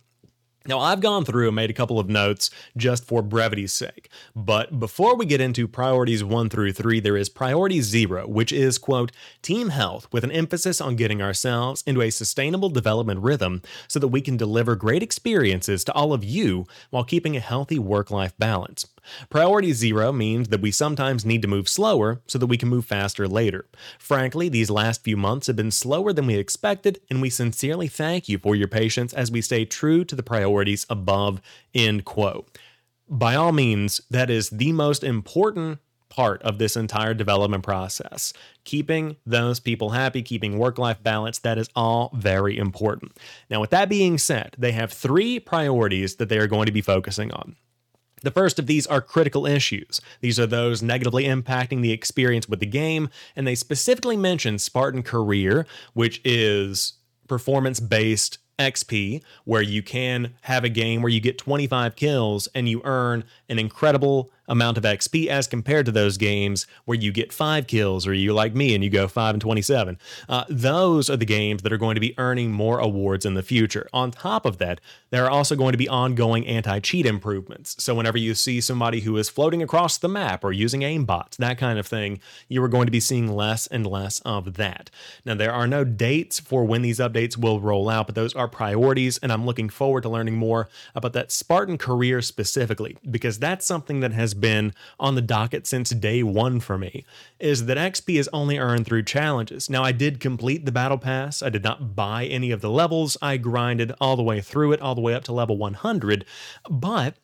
Now, 0.68 0.80
I've 0.80 1.00
gone 1.00 1.24
through 1.24 1.48
and 1.48 1.56
made 1.56 1.70
a 1.70 1.74
couple 1.74 2.00
of 2.00 2.10
notes 2.10 2.50
just 2.76 3.06
for 3.06 3.22
brevity's 3.22 3.72
sake. 3.72 4.10
But 4.36 4.80
before 4.80 5.16
we 5.16 5.26
get 5.26 5.40
into 5.40 5.68
priorities 5.68 6.24
one 6.24 6.50
through 6.50 6.74
three, 6.74 7.00
there 7.00 7.16
is 7.16 7.30
priority 7.30 7.82
zero, 7.82 8.28
which 8.28 8.52
is, 8.52 8.78
quote, 8.78 9.12
team 9.42 9.70
health 9.70 10.08
with 10.12 10.24
an 10.24 10.32
emphasis 10.32 10.82
on 10.82 10.98
getting 10.98 11.22
ourselves 11.22 11.84
into 11.88 12.02
a 12.02 12.10
sustainable 12.10 12.70
development 12.70 13.22
rhythm 13.22 13.62
so 13.88 14.00
that 14.00 14.10
we 14.10 14.22
can 14.22 14.36
deliver 14.36 14.76
great 14.76 15.02
experiences 15.02 15.84
to 15.86 15.94
all 15.94 16.12
of 16.12 16.24
you 16.24 16.66
while 16.90 17.04
keeping 17.04 17.38
a 17.38 17.42
healthy 17.42 17.80
work 17.80 18.12
life 18.12 18.38
balance. 18.38 18.86
Priority 19.30 19.74
zero 19.74 20.12
means 20.12 20.50
that 20.50 20.62
we 20.62 20.72
sometimes 20.72 21.26
need 21.26 21.42
to 21.42 21.48
move 21.48 21.70
slower 21.70 22.22
so 22.28 22.38
that 22.38 22.48
we 22.48 22.58
can 22.58 22.70
move 22.70 22.86
faster 22.86 23.28
later. 23.28 23.66
Frankly, 24.00 24.50
these 24.50 24.70
last 24.70 25.04
few 25.04 25.18
months 25.18 25.48
have 25.48 25.56
been 25.56 25.72
slower 25.72 26.14
than 26.14 26.28
we 26.28 26.36
expected, 26.36 27.00
and 27.10 27.22
we 27.22 27.30
sincerely 27.30 27.88
thank 27.88 28.28
you 28.30 28.38
for 28.38 28.56
your 28.56 28.68
patience 28.68 29.14
as 29.14 29.32
we 29.32 29.42
stay 29.42 29.66
true 29.66 30.04
to 30.06 30.16
the 30.16 30.24
priorities 30.24 30.86
above. 30.90 31.42
End 31.74 32.06
quote. 32.06 32.58
By 33.10 33.36
all 33.36 33.52
means, 33.52 34.02
that 34.10 34.30
is 34.30 34.50
the 34.50 34.74
most 34.74 35.04
important 35.04 35.80
part 36.10 36.42
of 36.42 36.58
this 36.58 36.76
entire 36.76 37.14
development 37.14 37.64
process. 37.64 38.34
Keeping 38.64 39.18
those 39.26 39.60
people 39.60 39.92
happy, 39.92 40.24
keeping 40.24 40.58
work 40.58 40.78
life 40.78 41.02
balance, 41.04 41.40
that 41.40 41.58
is 41.58 41.70
all 41.76 42.12
very 42.16 42.58
important. 42.58 43.16
Now, 43.50 43.62
with 43.62 43.70
that 43.70 43.88
being 43.88 44.18
said, 44.18 44.56
they 44.58 44.72
have 44.72 44.92
three 44.92 45.40
priorities 45.40 46.16
that 46.16 46.28
they 46.28 46.40
are 46.40 46.48
going 46.48 46.66
to 46.66 46.72
be 46.72 46.82
focusing 46.82 47.32
on. 47.32 47.56
The 48.24 48.32
first 48.32 48.58
of 48.58 48.66
these 48.66 48.88
are 48.88 49.02
critical 49.02 49.46
issues. 49.46 50.02
These 50.22 50.40
are 50.40 50.48
those 50.48 50.82
negatively 50.82 51.26
impacting 51.26 51.82
the 51.82 51.92
experience 51.92 52.50
with 52.50 52.60
the 52.60 52.66
game, 52.66 53.10
and 53.36 53.46
they 53.46 53.56
specifically 53.56 54.18
mention 54.18 54.58
Spartan 54.58 55.04
Career, 55.04 55.68
which 55.94 56.22
is 56.24 56.94
performance 57.28 57.80
based 57.80 58.40
XP, 58.58 59.22
where 59.46 59.62
you 59.62 59.84
can 59.84 60.34
have 60.42 60.64
a 60.64 60.70
game 60.70 61.02
where 61.02 61.12
you 61.12 61.20
get 61.20 61.38
25 61.38 61.96
kills 61.96 62.48
and 62.56 62.68
you 62.68 62.82
earn 62.84 63.24
an 63.50 63.60
incredible 63.60 64.32
amount 64.48 64.78
of 64.78 64.84
XP 64.84 65.28
as 65.28 65.48
compared 65.48 65.86
to 65.86 65.92
those 65.92 66.18
games 66.18 66.68
where 66.86 66.98
you 66.98 67.12
get 67.12 67.34
five 67.34 67.68
kills 67.68 68.08
or 68.08 68.14
you 68.14 68.34
like 68.34 68.56
me 68.56 68.74
and 68.74 68.84
you 68.84 68.90
go 68.90 69.08
5 69.08 69.36
and 69.36 69.42
27. 69.42 69.98
Uh, 70.30 70.44
those 70.50 71.10
are 71.10 71.18
the 71.18 71.26
games 71.26 71.64
that 71.64 71.74
are 71.74 71.78
going 71.78 71.96
to 71.96 72.02
be 72.02 72.18
earning 72.18 72.52
more 72.52 72.80
awards 72.80 73.26
in 73.26 73.34
the 73.34 73.44
future. 73.44 73.88
On 73.94 74.12
top 74.12 74.46
of 74.46 74.58
that, 74.58 74.80
there 75.10 75.26
are 75.26 75.32
also 75.32 75.56
going 75.56 75.72
to 75.72 75.78
be 75.78 75.88
ongoing 75.88 76.46
anti 76.46 76.80
cheat 76.80 77.06
improvements. 77.06 77.82
So, 77.82 77.96
whenever 77.96 78.18
you 78.18 78.36
see 78.36 78.62
somebody 78.62 79.02
who 79.02 79.18
is 79.18 79.30
floating 79.30 79.62
across 79.62 79.98
the 79.98 80.10
map 80.10 80.44
or 80.44 80.52
using 80.52 80.82
aimbots, 80.82 81.38
that 81.38 81.58
kind 81.58 81.80
of 81.80 81.88
thing, 81.88 82.20
you 82.50 82.64
are 82.64 82.68
going 82.68 82.88
to 82.88 82.92
be 82.92 83.00
seeing 83.00 83.34
less 83.34 83.68
and 83.68 83.86
less 83.86 84.20
of 84.22 84.56
that. 84.56 84.90
Now, 85.26 85.36
there 85.36 85.54
are 85.54 85.68
no 85.68 85.84
dates 85.84 86.40
for 86.40 86.66
when 86.66 86.82
these 86.82 87.00
updates 87.00 87.38
will 87.38 87.60
roll 87.60 87.90
out, 87.90 88.08
but 88.08 88.16
those 88.16 88.34
are 88.36 88.48
priorities, 88.48 89.18
and 89.20 89.32
I'm 89.32 89.46
looking 89.46 89.70
forward 89.70 90.04
to 90.04 90.10
learning 90.10 90.36
more 90.36 90.68
about 90.94 91.14
that 91.14 91.32
Spartan 91.32 91.78
career 91.78 92.22
specifically 92.22 92.98
because 93.10 93.40
that's 93.40 93.66
something 93.66 94.02
that 94.02 94.12
has 94.12 94.34
been 94.40 94.74
on 95.00 95.16
the 95.16 95.22
docket 95.22 95.68
since 95.68 95.90
day 95.90 96.24
one 96.24 96.60
for 96.60 96.78
me 96.78 97.06
is 97.40 97.66
that 97.66 97.78
XP 97.78 98.20
is 98.20 98.30
only 98.34 98.58
earned 98.58 98.86
through 98.86 99.04
challenges. 99.04 99.70
Now, 99.70 99.84
I 99.84 99.92
did 99.92 100.20
complete 100.20 100.66
the 100.66 100.72
Battle 100.72 100.98
Pass, 100.98 101.42
I 101.42 101.50
did 101.50 101.64
not 101.64 101.96
buy 101.96 102.26
any 102.26 102.52
of 102.52 102.62
the 102.62 102.70
levels, 102.70 103.18
I 103.22 103.38
grinded 103.38 103.94
all 104.00 104.16
the 104.16 104.24
way 104.24 104.42
through 104.42 104.72
it, 104.74 104.82
all 104.82 104.96
the 104.96 105.02
way 105.02 105.14
up 105.14 105.24
to 105.26 105.34
level 105.34 105.58
100, 105.58 106.26
but 106.70 107.16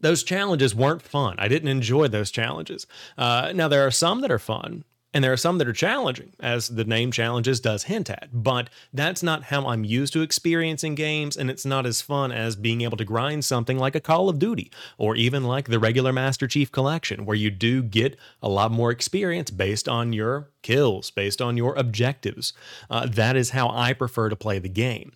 those 0.00 0.22
challenges 0.22 0.74
weren't 0.74 1.02
fun. 1.02 1.36
I 1.38 1.48
didn't 1.48 1.68
enjoy 1.68 2.08
those 2.08 2.30
challenges. 2.30 2.86
Uh, 3.16 3.52
now, 3.54 3.68
there 3.68 3.86
are 3.86 3.90
some 3.90 4.20
that 4.20 4.30
are 4.30 4.38
fun. 4.38 4.84
And 5.16 5.24
there 5.24 5.32
are 5.32 5.38
some 5.38 5.56
that 5.56 5.66
are 5.66 5.72
challenging, 5.72 6.34
as 6.40 6.68
the 6.68 6.84
name 6.84 7.10
challenges 7.10 7.58
does 7.58 7.84
hint 7.84 8.10
at, 8.10 8.28
but 8.34 8.68
that's 8.92 9.22
not 9.22 9.44
how 9.44 9.66
I'm 9.66 9.82
used 9.82 10.12
to 10.12 10.20
experiencing 10.20 10.94
games, 10.94 11.38
and 11.38 11.48
it's 11.48 11.64
not 11.64 11.86
as 11.86 12.02
fun 12.02 12.32
as 12.32 12.54
being 12.54 12.82
able 12.82 12.98
to 12.98 13.04
grind 13.06 13.42
something 13.42 13.78
like 13.78 13.94
a 13.94 14.00
Call 14.00 14.28
of 14.28 14.38
Duty, 14.38 14.70
or 14.98 15.16
even 15.16 15.42
like 15.42 15.68
the 15.68 15.78
regular 15.78 16.12
Master 16.12 16.46
Chief 16.46 16.70
Collection, 16.70 17.24
where 17.24 17.34
you 17.34 17.50
do 17.50 17.82
get 17.82 18.18
a 18.42 18.50
lot 18.50 18.70
more 18.70 18.90
experience 18.90 19.50
based 19.50 19.88
on 19.88 20.12
your 20.12 20.50
kills, 20.60 21.10
based 21.10 21.40
on 21.40 21.56
your 21.56 21.74
objectives. 21.76 22.52
Uh, 22.90 23.06
that 23.06 23.36
is 23.36 23.50
how 23.50 23.70
I 23.70 23.94
prefer 23.94 24.28
to 24.28 24.36
play 24.36 24.58
the 24.58 24.68
game. 24.68 25.12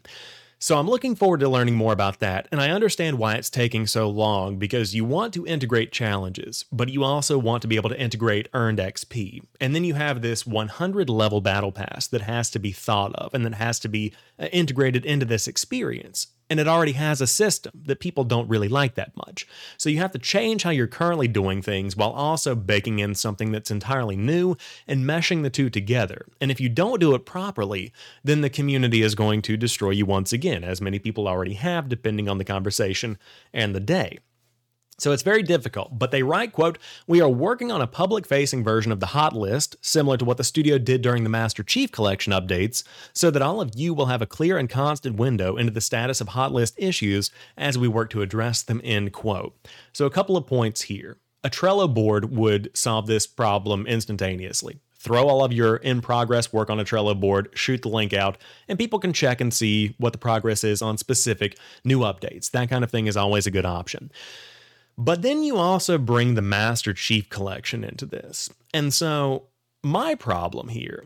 So 0.63 0.77
I'm 0.77 0.91
looking 0.91 1.15
forward 1.15 1.41
to 1.41 1.49
learning 1.49 1.75
more 1.75 1.95
about 1.95 2.19
that, 2.19 2.47
and 2.53 2.61
I 2.61 2.69
understand 2.69 3.17
why 3.17 3.37
it's 3.37 3.49
taking 3.49 3.87
so 3.87 4.11
long 4.11 4.59
because 4.59 4.95
you 4.95 5.07
want 5.07 5.33
to 5.33 5.47
integrate 5.47 5.91
challenges, 5.91 6.67
but 6.71 6.91
you 6.91 7.03
also 7.03 7.39
want 7.39 7.63
to 7.63 7.69
be 7.69 7.77
able 7.77 7.89
to 7.89 7.99
integrate 7.99 8.51
earned 8.53 8.79
XP. 8.79 9.43
And 9.59 9.75
then 9.75 9.85
you 9.85 9.95
have 9.95 10.21
this 10.21 10.47
100 10.47 11.09
level 11.09 11.41
battle 11.41 11.73
pass 11.73 12.07
that 12.09 12.21
has 12.21 12.51
to 12.51 12.59
be 12.59 12.73
thought 12.73 13.15
of 13.15 13.33
and 13.33 13.47
that 13.47 13.55
has 13.55 13.79
to 13.81 13.89
be 13.89 14.13
uh, 14.39 14.49
integrated 14.53 15.07
into 15.07 15.25
this 15.25 15.49
experience 15.49 16.27
and 16.51 16.59
it 16.59 16.69
already 16.69 16.93
has 16.93 17.21
a 17.21 17.27
system 17.27 17.73
that 17.85 18.01
people 18.01 18.25
don't 18.25 18.49
really 18.49 18.69
like 18.69 18.97
that 18.97 19.17
much. 19.17 19.47
So 19.77 19.89
you 19.89 19.99
have 19.99 20.11
to 20.13 20.19
change 20.19 20.65
how 20.65 20.71
you're 20.71 20.89
currently 20.89 21.29
doing 21.29 21.63
things 21.63 21.97
while 21.97 22.11
also 22.11 22.55
baking 22.57 22.99
in 22.99 23.15
something 23.15 23.53
that's 23.53 23.71
entirely 23.71 24.17
new 24.17 24.57
and 24.87 25.07
meshing 25.07 25.43
the 25.43 25.51
two 25.51 25.71
together. 25.71 26.27
And 26.41 26.51
if 26.51 26.61
you 26.61 26.69
don't 26.69 27.01
do 27.01 27.15
it 27.15 27.25
properly, 27.25 27.93
then 28.25 28.41
the 28.41 28.51
community 28.51 29.01
is 29.03 29.15
going 29.15 29.43
to 29.43 29.57
destroy 29.57 29.91
you 29.91 30.05
once 30.05 30.33
again, 30.33 30.65
as 30.65 30.81
many 30.81 30.99
people 30.99 31.29
already 31.29 31.55
have, 31.55 31.89
depending 31.89 32.29
on 32.29 32.39
the 32.39 32.45
conversation 32.45 33.17
and 33.55 33.75
the 33.75 33.81
day. 33.81 34.19
So 35.01 35.13
it's 35.13 35.23
very 35.23 35.43
difficult, 35.43 35.99
but 35.99 36.11
they 36.11 36.23
write, 36.23 36.53
quote, 36.53 36.79
"We 37.07 37.23
are 37.23 37.29
working 37.29 37.73
on 37.73 37.81
a 37.81 37.87
public-facing 37.87 38.63
version 38.63 38.93
of 38.93 39.01
the 39.01 39.07
hot 39.07 39.35
list, 39.35 39.77
similar 39.81 40.19
to 40.19 40.25
what 40.27 40.37
the 40.37 40.45
studio 40.45 40.77
did 40.77 41.01
during 41.01 41.25
the 41.25 41.31
Master 41.31 41.63
Chief 41.63 41.91
Collection 41.91 42.35
updates, 42.35 42.83
so 43.15 43.31
that 43.31 43.41
all 43.41 43.63
of 43.63 43.73
you 43.75 43.95
will 43.95 44.07
have 44.07 44.21
a 44.21 44.27
clear 44.27 44.59
and 44.59 44.69
constant 44.69 45.17
window 45.17 45.57
into 45.57 45.73
the 45.73 45.81
status 45.81 46.21
of 46.21 46.29
hot 46.29 46.53
list 46.53 46.75
issues 46.77 47.31
as 47.57 47.79
we 47.79 47.89
work 47.89 48.11
to 48.11 48.21
address 48.21 48.63
them." 48.63 48.81
End 48.85 49.13
quote. 49.13 49.57
So 49.93 50.05
a 50.05 50.11
couple 50.11 50.37
of 50.37 50.47
points 50.47 50.83
here. 50.83 51.17
A 51.43 51.49
Trello 51.49 51.93
board 51.93 52.37
would 52.37 52.71
solve 52.75 53.07
this 53.07 53.27
problem 53.27 53.87
instantaneously. 53.87 54.81
Throw 54.99 55.29
all 55.29 55.43
of 55.43 55.51
your 55.51 55.77
in 55.77 56.03
progress 56.03 56.53
work 56.53 56.69
on 56.69 56.79
a 56.79 56.85
Trello 56.85 57.19
board, 57.19 57.49
shoot 57.55 57.81
the 57.81 57.89
link 57.89 58.13
out, 58.13 58.37
and 58.69 58.79
people 58.79 58.99
can 58.99 59.15
check 59.15 59.41
and 59.41 59.55
see 59.55 59.95
what 59.97 60.13
the 60.13 60.19
progress 60.19 60.63
is 60.63 60.83
on 60.83 60.99
specific 60.99 61.57
new 61.87 62.01
updates. 62.01 62.51
That 62.51 62.69
kind 62.69 62.85
of 62.85 62.91
thing 62.91 63.07
is 63.07 63.17
always 63.17 63.47
a 63.47 63.51
good 63.51 63.65
option. 63.65 64.13
But 65.01 65.23
then 65.23 65.43
you 65.43 65.57
also 65.57 65.97
bring 65.97 66.35
the 66.35 66.43
Master 66.43 66.93
Chief 66.93 67.31
Collection 67.31 67.85
into 67.85 68.05
this. 68.05 68.51
And 68.75 68.93
so 68.93 69.45
my 69.83 70.15
problem 70.15 70.69
here 70.69 71.05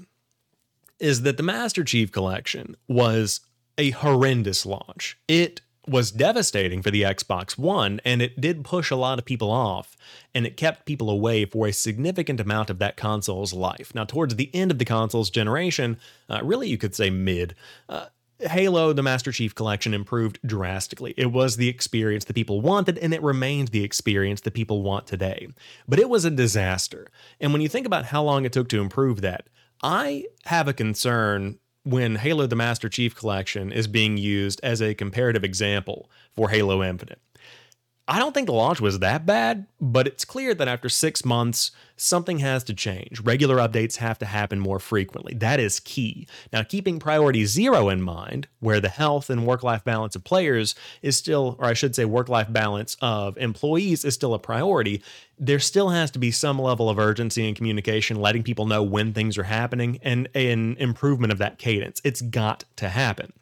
is 0.98 1.22
that 1.22 1.37
the 1.37 1.44
Master 1.44 1.85
Chief 1.85 2.11
Collection 2.11 2.76
was 2.88 3.42
a 3.78 3.90
horrendous 3.90 4.66
launch. 4.66 5.16
It 5.28 5.61
was 5.87 6.11
devastating 6.11 6.83
for 6.83 6.90
the 6.90 7.02
Xbox 7.02 7.57
One, 7.57 8.00
and 8.04 8.20
it 8.20 8.40
did 8.40 8.64
push 8.64 8.90
a 8.90 8.96
lot 8.96 9.20
of 9.20 9.24
people 9.24 9.52
off, 9.52 9.96
and 10.35 10.44
it 10.44 10.57
kept 10.57 10.87
people 10.87 11.09
away 11.09 11.44
for 11.44 11.68
a 11.68 11.72
significant 11.72 12.40
amount 12.40 12.70
of 12.70 12.80
that 12.80 12.96
console's 12.96 13.52
life. 13.52 13.94
Now, 13.94 14.04
towards 14.04 14.35
the 14.35 14.52
end 14.52 14.72
of 14.72 14.80
the 14.80 14.85
console's 14.85 15.30
generation, 15.30 15.98
uh, 16.28 16.40
really 16.42 16.68
you 16.68 16.78
could 16.78 16.96
say 16.96 17.11
mid, 17.11 17.54
uh, 17.88 18.07
Halo, 18.40 18.92
the 18.92 19.02
Master 19.02 19.32
Chief 19.32 19.54
Collection, 19.54 19.94
improved 19.94 20.38
drastically. 20.44 21.14
It 21.16 21.32
was 21.32 21.56
the 21.56 21.68
experience 21.68 22.24
that 22.24 22.34
people 22.34 22.60
wanted, 22.60 22.98
and 22.98 23.14
it 23.14 23.22
remains 23.22 23.70
the 23.70 23.84
experience 23.84 24.40
that 24.42 24.54
people 24.54 24.82
want 24.82 25.06
today. 25.06 25.48
But 25.86 26.00
it 26.00 26.08
was 26.08 26.24
a 26.24 26.30
disaster. 26.30 27.06
And 27.40 27.52
when 27.52 27.62
you 27.62 27.68
think 27.68 27.86
about 27.86 28.06
how 28.06 28.22
long 28.22 28.44
it 28.44 28.52
took 28.52 28.68
to 28.70 28.80
improve 28.80 29.20
that, 29.20 29.48
I 29.82 30.26
have 30.46 30.66
a 30.66 30.72
concern 30.72 31.58
when 31.84 32.16
Halo, 32.16 32.46
the 32.46 32.56
Master 32.56 32.88
Chief 32.88 33.14
Collection, 33.14 33.70
is 33.70 33.86
being 33.86 34.16
used 34.16 34.60
as 34.62 34.80
a 34.80 34.94
comparative 34.94 35.44
example 35.44 36.10
for 36.34 36.48
Halo 36.48 36.82
Infinite. 36.82 37.20
I 38.06 38.18
don't 38.18 38.34
think 38.34 38.46
the 38.46 38.52
launch 38.52 38.82
was 38.82 38.98
that 38.98 39.24
bad, 39.24 39.66
but 39.80 40.06
it's 40.06 40.26
clear 40.26 40.54
that 40.54 40.68
after 40.68 40.90
six 40.90 41.24
months, 41.24 41.70
something 41.96 42.38
has 42.40 42.62
to 42.64 42.74
change. 42.74 43.20
Regular 43.20 43.56
updates 43.56 43.96
have 43.96 44.18
to 44.18 44.26
happen 44.26 44.60
more 44.60 44.78
frequently. 44.78 45.32
That 45.32 45.58
is 45.58 45.80
key. 45.80 46.28
Now, 46.52 46.64
keeping 46.64 46.98
priority 46.98 47.46
zero 47.46 47.88
in 47.88 48.02
mind, 48.02 48.46
where 48.60 48.78
the 48.78 48.90
health 48.90 49.30
and 49.30 49.46
work 49.46 49.62
life 49.62 49.84
balance 49.84 50.14
of 50.14 50.22
players 50.22 50.74
is 51.00 51.16
still, 51.16 51.56
or 51.58 51.64
I 51.64 51.72
should 51.72 51.94
say, 51.94 52.04
work 52.04 52.28
life 52.28 52.52
balance 52.52 52.94
of 53.00 53.38
employees 53.38 54.04
is 54.04 54.12
still 54.12 54.34
a 54.34 54.38
priority, 54.38 55.02
there 55.38 55.58
still 55.58 55.88
has 55.88 56.10
to 56.10 56.18
be 56.18 56.30
some 56.30 56.58
level 56.58 56.90
of 56.90 56.98
urgency 56.98 57.46
and 57.46 57.56
communication, 57.56 58.20
letting 58.20 58.42
people 58.42 58.66
know 58.66 58.82
when 58.82 59.14
things 59.14 59.38
are 59.38 59.44
happening 59.44 59.98
and 60.02 60.28
an 60.34 60.76
improvement 60.76 61.32
of 61.32 61.38
that 61.38 61.56
cadence. 61.56 62.02
It's 62.04 62.20
got 62.20 62.64
to 62.76 62.90
happen 62.90 63.32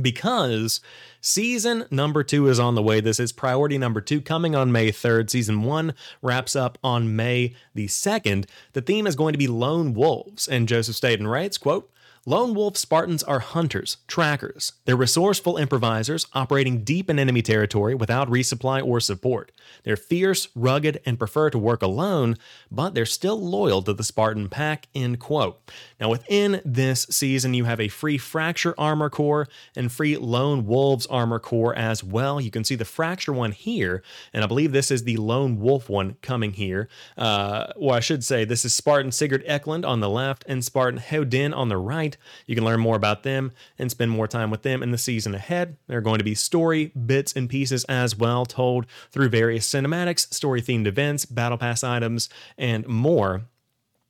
because 0.00 0.80
season 1.20 1.84
number 1.90 2.24
two 2.24 2.48
is 2.48 2.58
on 2.58 2.74
the 2.74 2.82
way. 2.82 3.00
This 3.00 3.20
is 3.20 3.32
priority 3.32 3.78
number 3.78 4.00
two 4.00 4.20
coming 4.20 4.54
on 4.54 4.72
May 4.72 4.90
3rd. 4.90 5.30
Season 5.30 5.62
one 5.62 5.94
wraps 6.20 6.56
up 6.56 6.78
on 6.82 7.14
May 7.14 7.54
the 7.74 7.86
2nd. 7.86 8.46
The 8.72 8.82
theme 8.82 9.06
is 9.06 9.16
going 9.16 9.32
to 9.32 9.38
be 9.38 9.48
lone 9.48 9.94
wolves. 9.94 10.48
And 10.48 10.68
Joseph 10.68 10.96
Staten 10.96 11.26
writes, 11.26 11.58
quote, 11.58 11.90
Lone 12.24 12.54
Wolf 12.54 12.76
Spartans 12.76 13.24
are 13.24 13.40
hunters, 13.40 13.96
trackers. 14.06 14.74
They're 14.84 14.94
resourceful 14.94 15.56
improvisers 15.56 16.28
operating 16.34 16.84
deep 16.84 17.10
in 17.10 17.18
enemy 17.18 17.42
territory 17.42 17.96
without 17.96 18.30
resupply 18.30 18.80
or 18.80 19.00
support. 19.00 19.50
They're 19.82 19.96
fierce, 19.96 20.46
rugged, 20.54 21.00
and 21.04 21.18
prefer 21.18 21.50
to 21.50 21.58
work 21.58 21.82
alone, 21.82 22.38
but 22.70 22.94
they're 22.94 23.06
still 23.06 23.40
loyal 23.40 23.82
to 23.82 23.92
the 23.92 24.04
Spartan 24.04 24.48
pack. 24.48 24.86
End 24.94 25.18
quote. 25.18 25.68
Now, 26.00 26.10
within 26.10 26.60
this 26.64 27.08
season, 27.10 27.54
you 27.54 27.64
have 27.64 27.80
a 27.80 27.88
free 27.88 28.18
Fracture 28.18 28.76
armor 28.78 29.10
core 29.10 29.48
and 29.74 29.90
free 29.90 30.16
Lone 30.16 30.64
Wolves 30.64 31.06
armor 31.06 31.40
core 31.40 31.74
as 31.74 32.04
well. 32.04 32.40
You 32.40 32.52
can 32.52 32.62
see 32.62 32.76
the 32.76 32.84
Fracture 32.84 33.32
one 33.32 33.50
here, 33.50 34.00
and 34.32 34.44
I 34.44 34.46
believe 34.46 34.70
this 34.70 34.92
is 34.92 35.02
the 35.02 35.16
Lone 35.16 35.58
Wolf 35.58 35.88
one 35.88 36.14
coming 36.22 36.52
here. 36.52 36.88
Uh, 37.18 37.72
well, 37.76 37.96
I 37.96 38.00
should 38.00 38.22
say 38.22 38.44
this 38.44 38.64
is 38.64 38.72
Spartan 38.72 39.10
Sigurd 39.10 39.42
Eklund 39.44 39.84
on 39.84 39.98
the 39.98 40.08
left 40.08 40.44
and 40.46 40.64
Spartan 40.64 41.00
Hodin 41.00 41.52
on 41.52 41.68
the 41.68 41.78
right. 41.78 42.11
You 42.46 42.54
can 42.54 42.64
learn 42.64 42.80
more 42.80 42.96
about 42.96 43.22
them 43.22 43.52
and 43.78 43.90
spend 43.90 44.10
more 44.10 44.28
time 44.28 44.50
with 44.50 44.62
them 44.62 44.82
in 44.82 44.90
the 44.90 44.98
season 44.98 45.34
ahead. 45.34 45.76
There 45.86 45.98
are 45.98 46.02
going 46.02 46.18
to 46.18 46.24
be 46.24 46.34
story 46.34 46.86
bits 46.86 47.32
and 47.34 47.48
pieces 47.48 47.84
as 47.84 48.16
well, 48.16 48.46
told 48.46 48.86
through 49.10 49.28
various 49.28 49.68
cinematics, 49.68 50.32
story 50.32 50.62
themed 50.62 50.86
events, 50.86 51.24
battle 51.24 51.58
pass 51.58 51.84
items, 51.84 52.28
and 52.56 52.86
more. 52.86 53.42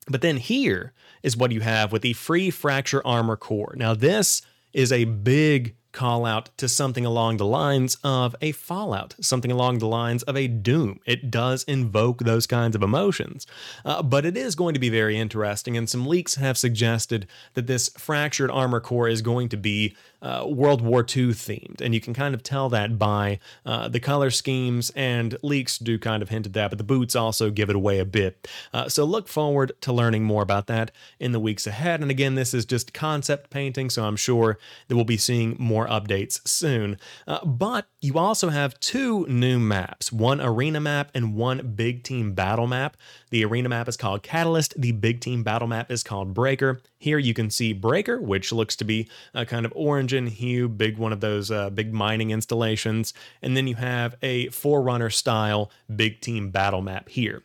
But 0.09 0.21
then 0.21 0.37
here 0.37 0.93
is 1.23 1.37
what 1.37 1.53
you 1.53 1.61
have 1.61 1.93
with 1.93 2.03
the 2.03 2.13
free 2.13 2.51
fracture 2.51 3.07
armor 3.07 3.37
core. 3.37 3.75
Now, 3.77 3.95
this 3.95 4.43
is 4.73 4.91
a 4.91 5.05
big 5.05 5.77
call 5.93 6.25
out 6.25 6.51
to 6.57 6.69
something 6.69 7.05
along 7.05 7.37
the 7.37 7.47
lines 7.47 7.97
of 8.03 8.35
a 8.41 8.53
Fallout, 8.53 9.15
something 9.21 9.53
along 9.53 9.79
the 9.79 9.87
lines 9.87 10.23
of 10.25 10.37
a 10.37 10.49
Doom. 10.49 11.01
It 11.07 11.31
does 11.31 11.65
invoke 11.65 12.21
those 12.21 12.47
kinds 12.47 12.75
of 12.75 12.83
emotions. 12.83 13.47
Uh, 13.85 14.03
but 14.03 14.25
it 14.25 14.37
is 14.37 14.55
going 14.55 14.75
to 14.75 14.81
be 14.81 14.89
very 14.89 15.19
interesting, 15.19 15.77
and 15.77 15.89
some 15.89 16.07
leaks 16.07 16.37
have 16.37 16.59
suggested 16.59 17.27
that 17.55 17.67
this 17.67 17.91
fractured 17.91 18.51
armor 18.51 18.81
core 18.81 19.09
is 19.09 19.23
going 19.23 19.49
to 19.51 19.57
be 19.57 19.95
uh, 20.23 20.45
World 20.47 20.81
War 20.81 21.01
II 21.01 21.29
themed, 21.29 21.81
and 21.81 21.95
you 21.95 22.01
can 22.01 22.15
kind 22.15 22.35
of 22.35 22.43
tell 22.43 22.69
that 22.69 22.99
by 22.99 23.41
uh, 23.67 23.89
the 23.89 23.99
color 23.99 24.31
schemes, 24.31 24.91
and 24.95 25.37
leaks 25.43 25.79
do 25.79 25.99
kind 25.99 26.23
of 26.23 26.29
hint 26.29 26.47
at 26.47 26.53
that, 26.53 26.71
but 26.71 26.79
the 26.79 26.85
boots 26.85 27.17
also 27.17 27.51
give 27.51 27.69
it 27.69 27.77
away 27.77 27.99
a 27.99 28.05
bit. 28.05 28.49
Uh, 28.73 28.89
so 28.89 29.05
look 29.05 29.27
forward 29.27 29.73
to 29.81 29.93
learning 29.93 30.23
more 30.23 30.43
about 30.43 30.69
that 30.69 30.93
in 31.19 31.33
the 31.33 31.41
weeks 31.41 31.67
ahead. 31.67 32.01
And 32.01 32.11
again, 32.11 32.37
this 32.37 32.55
is 32.55 32.65
just 32.65 32.95
concept 32.95 33.51
painting, 33.51 33.91
so 33.91 34.05
I'm 34.05 34.17
sure 34.17 34.59
that 34.87 34.95
we'll 34.95 35.05
be 35.05 35.17
seeing 35.17 35.57
more 35.59 35.82
updates 35.87 36.47
soon. 36.47 36.99
Uh, 37.27 37.45
but 37.45 37.87
you 38.01 38.19
also 38.19 38.49
have 38.49 38.79
two 38.81 39.27
new 39.27 39.59
maps 39.59 40.13
one 40.13 40.41
arena 40.41 40.81
map 40.81 41.11
and 41.15 41.35
one 41.35 41.75
big 41.75 42.03
team 42.03 42.35
battle 42.35 42.67
map. 42.67 42.97
The 43.31 43.45
arena 43.45 43.69
map 43.69 43.89
is 43.89 43.97
called 43.97 44.23
Catalyst, 44.23 44.81
the 44.81 44.93
big 44.93 45.21
team 45.21 45.43
battle 45.43 45.69
map 45.69 45.91
is 45.91 46.03
called 46.03 46.35
Breaker. 46.35 46.81
Here 46.99 47.19
you 47.19 47.35
can 47.35 47.51
see 47.51 47.73
Breaker, 47.73 48.21
which 48.21 48.53
looks 48.53 48.77
to 48.77 48.85
be 48.85 49.09
a 49.35 49.45
kind 49.45 49.67
of 49.67 49.73
orange 49.75 50.15
in 50.15 50.27
hue, 50.27 50.69
big 50.69 50.99
one 50.99 51.13
of 51.13 51.21
those 51.21 51.51
uh, 51.51 51.71
big 51.71 51.93
mining 51.93 52.31
installations. 52.31 53.13
And 53.41 53.57
then 53.57 53.67
you 53.67 53.77
have 53.77 54.17
a 54.23 54.49
Forerunner 54.49 55.11
style 55.11 55.71
big 55.95 56.21
team 56.21 56.51
battle 56.51 56.83
map 56.83 57.09
here. 57.09 57.43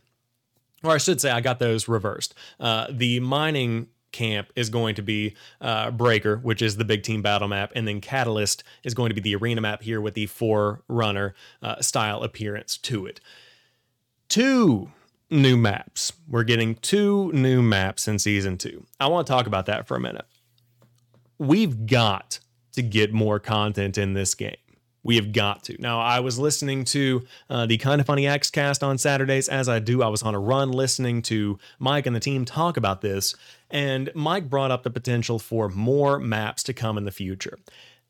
Or 0.83 0.91
I 0.91 0.97
should 0.97 1.19
say, 1.19 1.31
I 1.31 1.41
got 1.41 1.59
those 1.59 1.87
reversed. 1.87 2.35
Uh, 2.59 2.87
the 2.89 3.19
mining 3.19 3.87
camp 4.11 4.51
is 4.55 4.69
going 4.69 4.95
to 4.95 5.01
be 5.01 5.35
uh, 5.61 5.91
Breaker, 5.91 6.37
which 6.37 6.61
is 6.61 6.77
the 6.77 6.85
big 6.85 7.03
team 7.03 7.21
battle 7.21 7.47
map, 7.47 7.71
and 7.75 7.87
then 7.87 8.01
Catalyst 8.01 8.63
is 8.83 8.93
going 8.93 9.09
to 9.09 9.15
be 9.15 9.21
the 9.21 9.35
arena 9.35 9.61
map 9.61 9.83
here 9.83 10.01
with 10.01 10.13
the 10.13 10.25
Forerunner 10.27 11.35
uh, 11.61 11.81
style 11.81 12.23
appearance 12.23 12.77
to 12.77 13.05
it. 13.05 13.19
two 14.29 14.91
new 15.29 15.57
maps. 15.57 16.13
We're 16.27 16.43
getting 16.43 16.75
two 16.75 17.31
new 17.33 17.61
maps 17.61 18.07
in 18.07 18.17
season 18.19 18.57
two. 18.57 18.85
I 18.99 19.07
want 19.07 19.27
to 19.27 19.33
talk 19.33 19.47
about 19.47 19.65
that 19.65 19.87
for 19.87 19.95
a 19.97 19.99
minute. 19.99 20.25
We've 21.37 21.85
got 21.85 22.39
to 22.73 22.81
get 22.81 23.11
more 23.13 23.39
content 23.39 23.97
in 23.97 24.13
this 24.13 24.33
game. 24.35 24.55
We 25.07 25.15
have 25.15 25.31
got 25.31 25.63
to. 25.63 25.81
Now, 25.81 26.01
I 26.01 26.19
was 26.19 26.37
listening 26.37 26.83
to 26.85 27.25
uh, 27.49 27.65
the 27.65 27.77
Kinda 27.77 28.03
Funny 28.03 28.23
Xcast 28.23 28.85
on 28.85 28.97
Saturdays. 28.97 29.47
As 29.47 29.69
I 29.69 29.79
do, 29.79 30.03
I 30.03 30.09
was 30.09 30.21
on 30.21 30.35
a 30.35 30.39
run 30.39 30.69
listening 30.69 31.21
to 31.23 31.57
Mike 31.79 32.05
and 32.05 32.13
the 32.13 32.19
team 32.19 32.43
talk 32.43 32.75
about 32.75 32.99
this. 32.99 33.33
And 33.71 34.11
Mike 34.13 34.49
brought 34.49 34.69
up 34.69 34.83
the 34.83 34.89
potential 34.89 35.39
for 35.39 35.69
more 35.69 36.19
maps 36.19 36.61
to 36.63 36.73
come 36.73 36.97
in 36.97 37.05
the 37.05 37.11
future. 37.11 37.57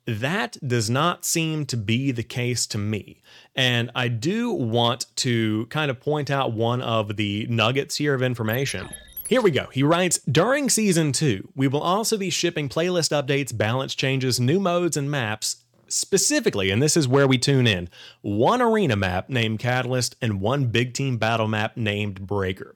That 0.05 0.57
does 0.65 0.89
not 0.89 1.23
seem 1.23 1.67
to 1.67 1.77
be 1.77 2.11
the 2.11 2.23
case 2.23 2.65
to 2.65 2.79
me. 2.79 3.21
And 3.55 3.91
I 3.93 4.07
do 4.07 4.51
want 4.51 5.05
to 5.17 5.67
kind 5.67 5.91
of 5.91 5.99
point 5.99 6.31
out 6.31 6.53
one 6.53 6.81
of 6.81 7.15
the 7.15 7.45
nuggets 7.47 7.97
here 7.97 8.15
of 8.15 8.23
information. 8.23 8.89
Here 9.29 9.41
we 9.41 9.51
go. 9.51 9.67
He 9.71 9.83
writes 9.83 10.17
During 10.19 10.67
season 10.67 11.11
two, 11.11 11.49
we 11.55 11.67
will 11.67 11.81
also 11.81 12.17
be 12.17 12.31
shipping 12.31 12.69
playlist 12.69 13.11
updates, 13.11 13.55
balance 13.55 13.93
changes, 13.93 14.39
new 14.39 14.59
modes, 14.59 14.97
and 14.97 15.11
maps. 15.11 15.57
Specifically, 15.89 16.69
and 16.69 16.81
this 16.81 16.97
is 16.97 17.07
where 17.07 17.27
we 17.27 17.37
tune 17.37 17.67
in, 17.67 17.89
one 18.21 18.61
arena 18.61 18.95
map 18.95 19.29
named 19.29 19.59
Catalyst 19.59 20.15
and 20.21 20.41
one 20.41 20.67
big 20.67 20.93
team 20.93 21.17
battle 21.17 21.47
map 21.47 21.77
named 21.77 22.25
Breaker. 22.27 22.75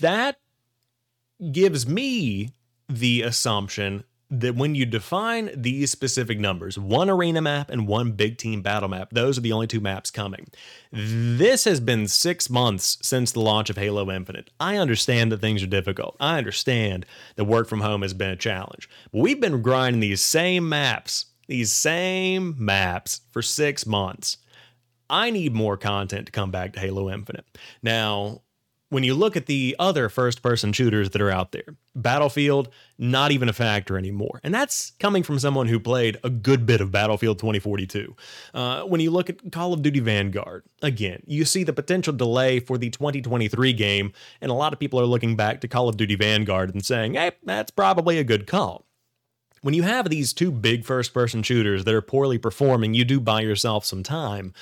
That 0.00 0.36
gives 1.52 1.86
me 1.86 2.50
the 2.88 3.22
assumption 3.22 4.04
that 4.30 4.56
when 4.56 4.74
you 4.74 4.86
define 4.86 5.50
these 5.54 5.90
specific 5.90 6.38
numbers, 6.38 6.78
one 6.78 7.10
arena 7.10 7.40
map 7.40 7.70
and 7.70 7.86
one 7.86 8.12
big 8.12 8.38
team 8.38 8.62
battle 8.62 8.88
map, 8.88 9.10
those 9.12 9.38
are 9.38 9.42
the 9.42 9.52
only 9.52 9.66
two 9.66 9.80
maps 9.80 10.10
coming. 10.10 10.46
This 10.92 11.64
has 11.64 11.78
been 11.80 12.08
six 12.08 12.50
months 12.50 12.98
since 13.02 13.32
the 13.32 13.40
launch 13.40 13.70
of 13.70 13.76
Halo 13.76 14.10
Infinite. 14.10 14.50
I 14.58 14.76
understand 14.76 15.30
that 15.30 15.40
things 15.40 15.62
are 15.62 15.68
difficult. 15.68 16.16
I 16.18 16.38
understand 16.38 17.06
that 17.36 17.44
work 17.44 17.68
from 17.68 17.80
home 17.80 18.02
has 18.02 18.14
been 18.14 18.30
a 18.30 18.36
challenge. 18.36 18.88
But 19.12 19.20
we've 19.20 19.40
been 19.40 19.62
grinding 19.62 20.00
these 20.00 20.22
same 20.22 20.68
maps, 20.68 21.26
these 21.46 21.72
same 21.72 22.54
maps 22.58 23.20
for 23.30 23.42
six 23.42 23.86
months. 23.86 24.38
I 25.10 25.30
need 25.30 25.52
more 25.52 25.76
content 25.76 26.26
to 26.26 26.32
come 26.32 26.50
back 26.50 26.72
to 26.72 26.80
Halo 26.80 27.10
Infinite. 27.10 27.46
Now, 27.82 28.42
when 28.94 29.02
you 29.02 29.14
look 29.14 29.36
at 29.36 29.46
the 29.46 29.74
other 29.78 30.08
first 30.08 30.40
person 30.40 30.72
shooters 30.72 31.10
that 31.10 31.20
are 31.20 31.30
out 31.30 31.52
there, 31.52 31.76
Battlefield, 31.96 32.68
not 32.96 33.32
even 33.32 33.48
a 33.48 33.52
factor 33.52 33.98
anymore. 33.98 34.40
And 34.44 34.54
that's 34.54 34.92
coming 35.00 35.24
from 35.24 35.38
someone 35.40 35.66
who 35.66 35.80
played 35.80 36.18
a 36.22 36.30
good 36.30 36.64
bit 36.64 36.80
of 36.80 36.92
Battlefield 36.92 37.38
2042. 37.40 38.14
Uh, 38.54 38.82
when 38.82 39.00
you 39.00 39.10
look 39.10 39.28
at 39.28 39.50
Call 39.50 39.72
of 39.72 39.82
Duty 39.82 40.00
Vanguard, 40.00 40.62
again, 40.80 41.22
you 41.26 41.44
see 41.44 41.64
the 41.64 41.72
potential 41.72 42.12
delay 42.12 42.60
for 42.60 42.78
the 42.78 42.88
2023 42.90 43.72
game, 43.72 44.12
and 44.40 44.50
a 44.50 44.54
lot 44.54 44.72
of 44.72 44.78
people 44.78 45.00
are 45.00 45.06
looking 45.06 45.34
back 45.34 45.60
to 45.62 45.68
Call 45.68 45.88
of 45.88 45.96
Duty 45.96 46.14
Vanguard 46.14 46.72
and 46.72 46.84
saying, 46.84 47.14
hey, 47.14 47.32
that's 47.42 47.72
probably 47.72 48.18
a 48.18 48.24
good 48.24 48.46
call 48.46 48.86
when 49.64 49.72
you 49.72 49.82
have 49.82 50.10
these 50.10 50.34
two 50.34 50.52
big 50.52 50.84
first 50.84 51.14
person 51.14 51.42
shooters 51.42 51.84
that 51.84 51.94
are 51.94 52.02
poorly 52.02 52.36
performing, 52.36 52.92
you 52.92 53.02
do 53.02 53.18
buy 53.18 53.40
yourself 53.40 53.86
some 53.86 54.02
time. 54.02 54.52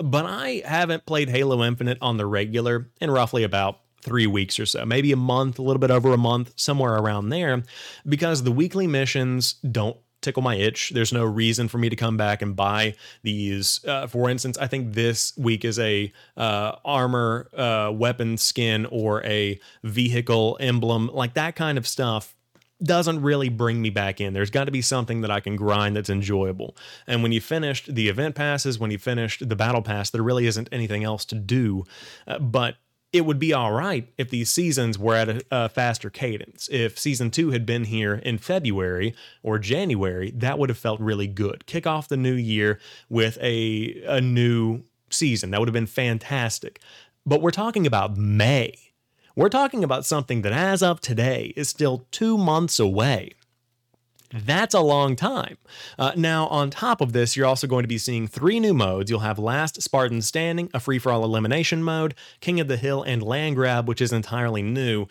But 0.00 0.24
I 0.24 0.62
haven't 0.64 1.04
played 1.04 1.28
Halo 1.28 1.64
Infinite 1.64 1.98
on 2.00 2.16
the 2.16 2.26
regular 2.26 2.88
in 3.00 3.10
roughly 3.10 3.42
about 3.42 3.80
three 4.02 4.28
weeks 4.28 4.60
or 4.60 4.66
so, 4.66 4.86
maybe 4.86 5.10
a 5.10 5.16
month, 5.16 5.58
a 5.58 5.62
little 5.62 5.80
bit 5.80 5.90
over 5.90 6.12
a 6.12 6.16
month, 6.16 6.52
somewhere 6.54 6.94
around 6.94 7.30
there, 7.30 7.64
because 8.08 8.44
the 8.44 8.52
weekly 8.52 8.86
missions 8.86 9.54
don't 9.68 9.96
tickle 10.20 10.42
my 10.42 10.54
itch. 10.54 10.92
There's 10.94 11.12
no 11.12 11.24
reason 11.24 11.66
for 11.66 11.78
me 11.78 11.88
to 11.88 11.96
come 11.96 12.16
back 12.16 12.40
and 12.40 12.54
buy 12.54 12.94
these. 13.24 13.84
Uh, 13.84 14.06
for 14.06 14.30
instance, 14.30 14.56
I 14.58 14.68
think 14.68 14.94
this 14.94 15.36
week 15.36 15.64
is 15.64 15.80
a 15.80 16.12
uh, 16.36 16.76
armor 16.84 17.50
uh, 17.52 17.90
weapon 17.92 18.36
skin 18.36 18.86
or 18.86 19.24
a 19.24 19.58
vehicle 19.82 20.56
emblem, 20.60 21.08
like 21.08 21.34
that 21.34 21.56
kind 21.56 21.78
of 21.78 21.88
stuff 21.88 22.36
doesn't 22.82 23.22
really 23.22 23.48
bring 23.48 23.80
me 23.80 23.90
back 23.90 24.20
in. 24.20 24.32
There's 24.32 24.50
got 24.50 24.64
to 24.64 24.70
be 24.70 24.82
something 24.82 25.20
that 25.22 25.30
I 25.30 25.40
can 25.40 25.56
grind 25.56 25.96
that's 25.96 26.10
enjoyable. 26.10 26.76
And 27.06 27.22
when 27.22 27.32
you 27.32 27.40
finished 27.40 27.94
the 27.94 28.08
event 28.08 28.34
passes, 28.34 28.78
when 28.78 28.90
you 28.90 28.98
finished 28.98 29.48
the 29.48 29.56
battle 29.56 29.82
pass, 29.82 30.10
there 30.10 30.22
really 30.22 30.46
isn't 30.46 30.68
anything 30.72 31.04
else 31.04 31.24
to 31.26 31.34
do. 31.34 31.84
Uh, 32.26 32.38
but 32.38 32.76
it 33.12 33.26
would 33.26 33.38
be 33.38 33.52
all 33.52 33.72
right 33.72 34.08
if 34.16 34.30
these 34.30 34.50
seasons 34.50 34.98
were 34.98 35.14
at 35.14 35.28
a, 35.28 35.42
a, 35.50 35.68
faster 35.68 36.08
cadence. 36.08 36.68
If 36.72 36.98
season 36.98 37.30
two 37.30 37.50
had 37.50 37.66
been 37.66 37.84
here 37.84 38.14
in 38.14 38.38
February 38.38 39.14
or 39.42 39.58
January, 39.58 40.30
that 40.36 40.58
would 40.58 40.70
have 40.70 40.78
felt 40.78 40.98
really 40.98 41.26
good. 41.26 41.66
Kick 41.66 41.86
off 41.86 42.08
the 42.08 42.16
new 42.16 42.34
year 42.34 42.80
with 43.10 43.38
a, 43.42 44.02
a 44.06 44.20
new 44.20 44.82
season. 45.10 45.50
That 45.50 45.60
would 45.60 45.68
have 45.68 45.74
been 45.74 45.86
fantastic. 45.86 46.80
But 47.26 47.42
we're 47.42 47.50
talking 47.50 47.86
about 47.86 48.16
May. 48.16 48.91
We're 49.34 49.48
talking 49.48 49.82
about 49.82 50.04
something 50.04 50.42
that, 50.42 50.52
as 50.52 50.82
of 50.82 51.00
today, 51.00 51.52
is 51.56 51.68
still 51.68 52.06
two 52.10 52.36
months 52.36 52.78
away. 52.78 53.32
That's 54.32 54.74
a 54.74 54.80
long 54.80 55.14
time. 55.14 55.58
Uh, 55.98 56.12
now, 56.16 56.46
on 56.46 56.70
top 56.70 57.00
of 57.00 57.12
this, 57.12 57.36
you're 57.36 57.46
also 57.46 57.66
going 57.66 57.82
to 57.82 57.88
be 57.88 57.98
seeing 57.98 58.26
three 58.26 58.60
new 58.60 58.72
modes. 58.72 59.10
You'll 59.10 59.20
have 59.20 59.38
Last 59.38 59.82
Spartan 59.82 60.22
Standing, 60.22 60.70
a 60.72 60.80
free 60.80 60.98
for 60.98 61.12
all 61.12 61.24
elimination 61.24 61.82
mode, 61.82 62.14
King 62.40 62.58
of 62.58 62.68
the 62.68 62.78
Hill, 62.78 63.02
and 63.02 63.22
Land 63.22 63.56
Grab, 63.56 63.86
which 63.86 64.00
is 64.00 64.12
entirely 64.12 64.62
new. 64.62 65.06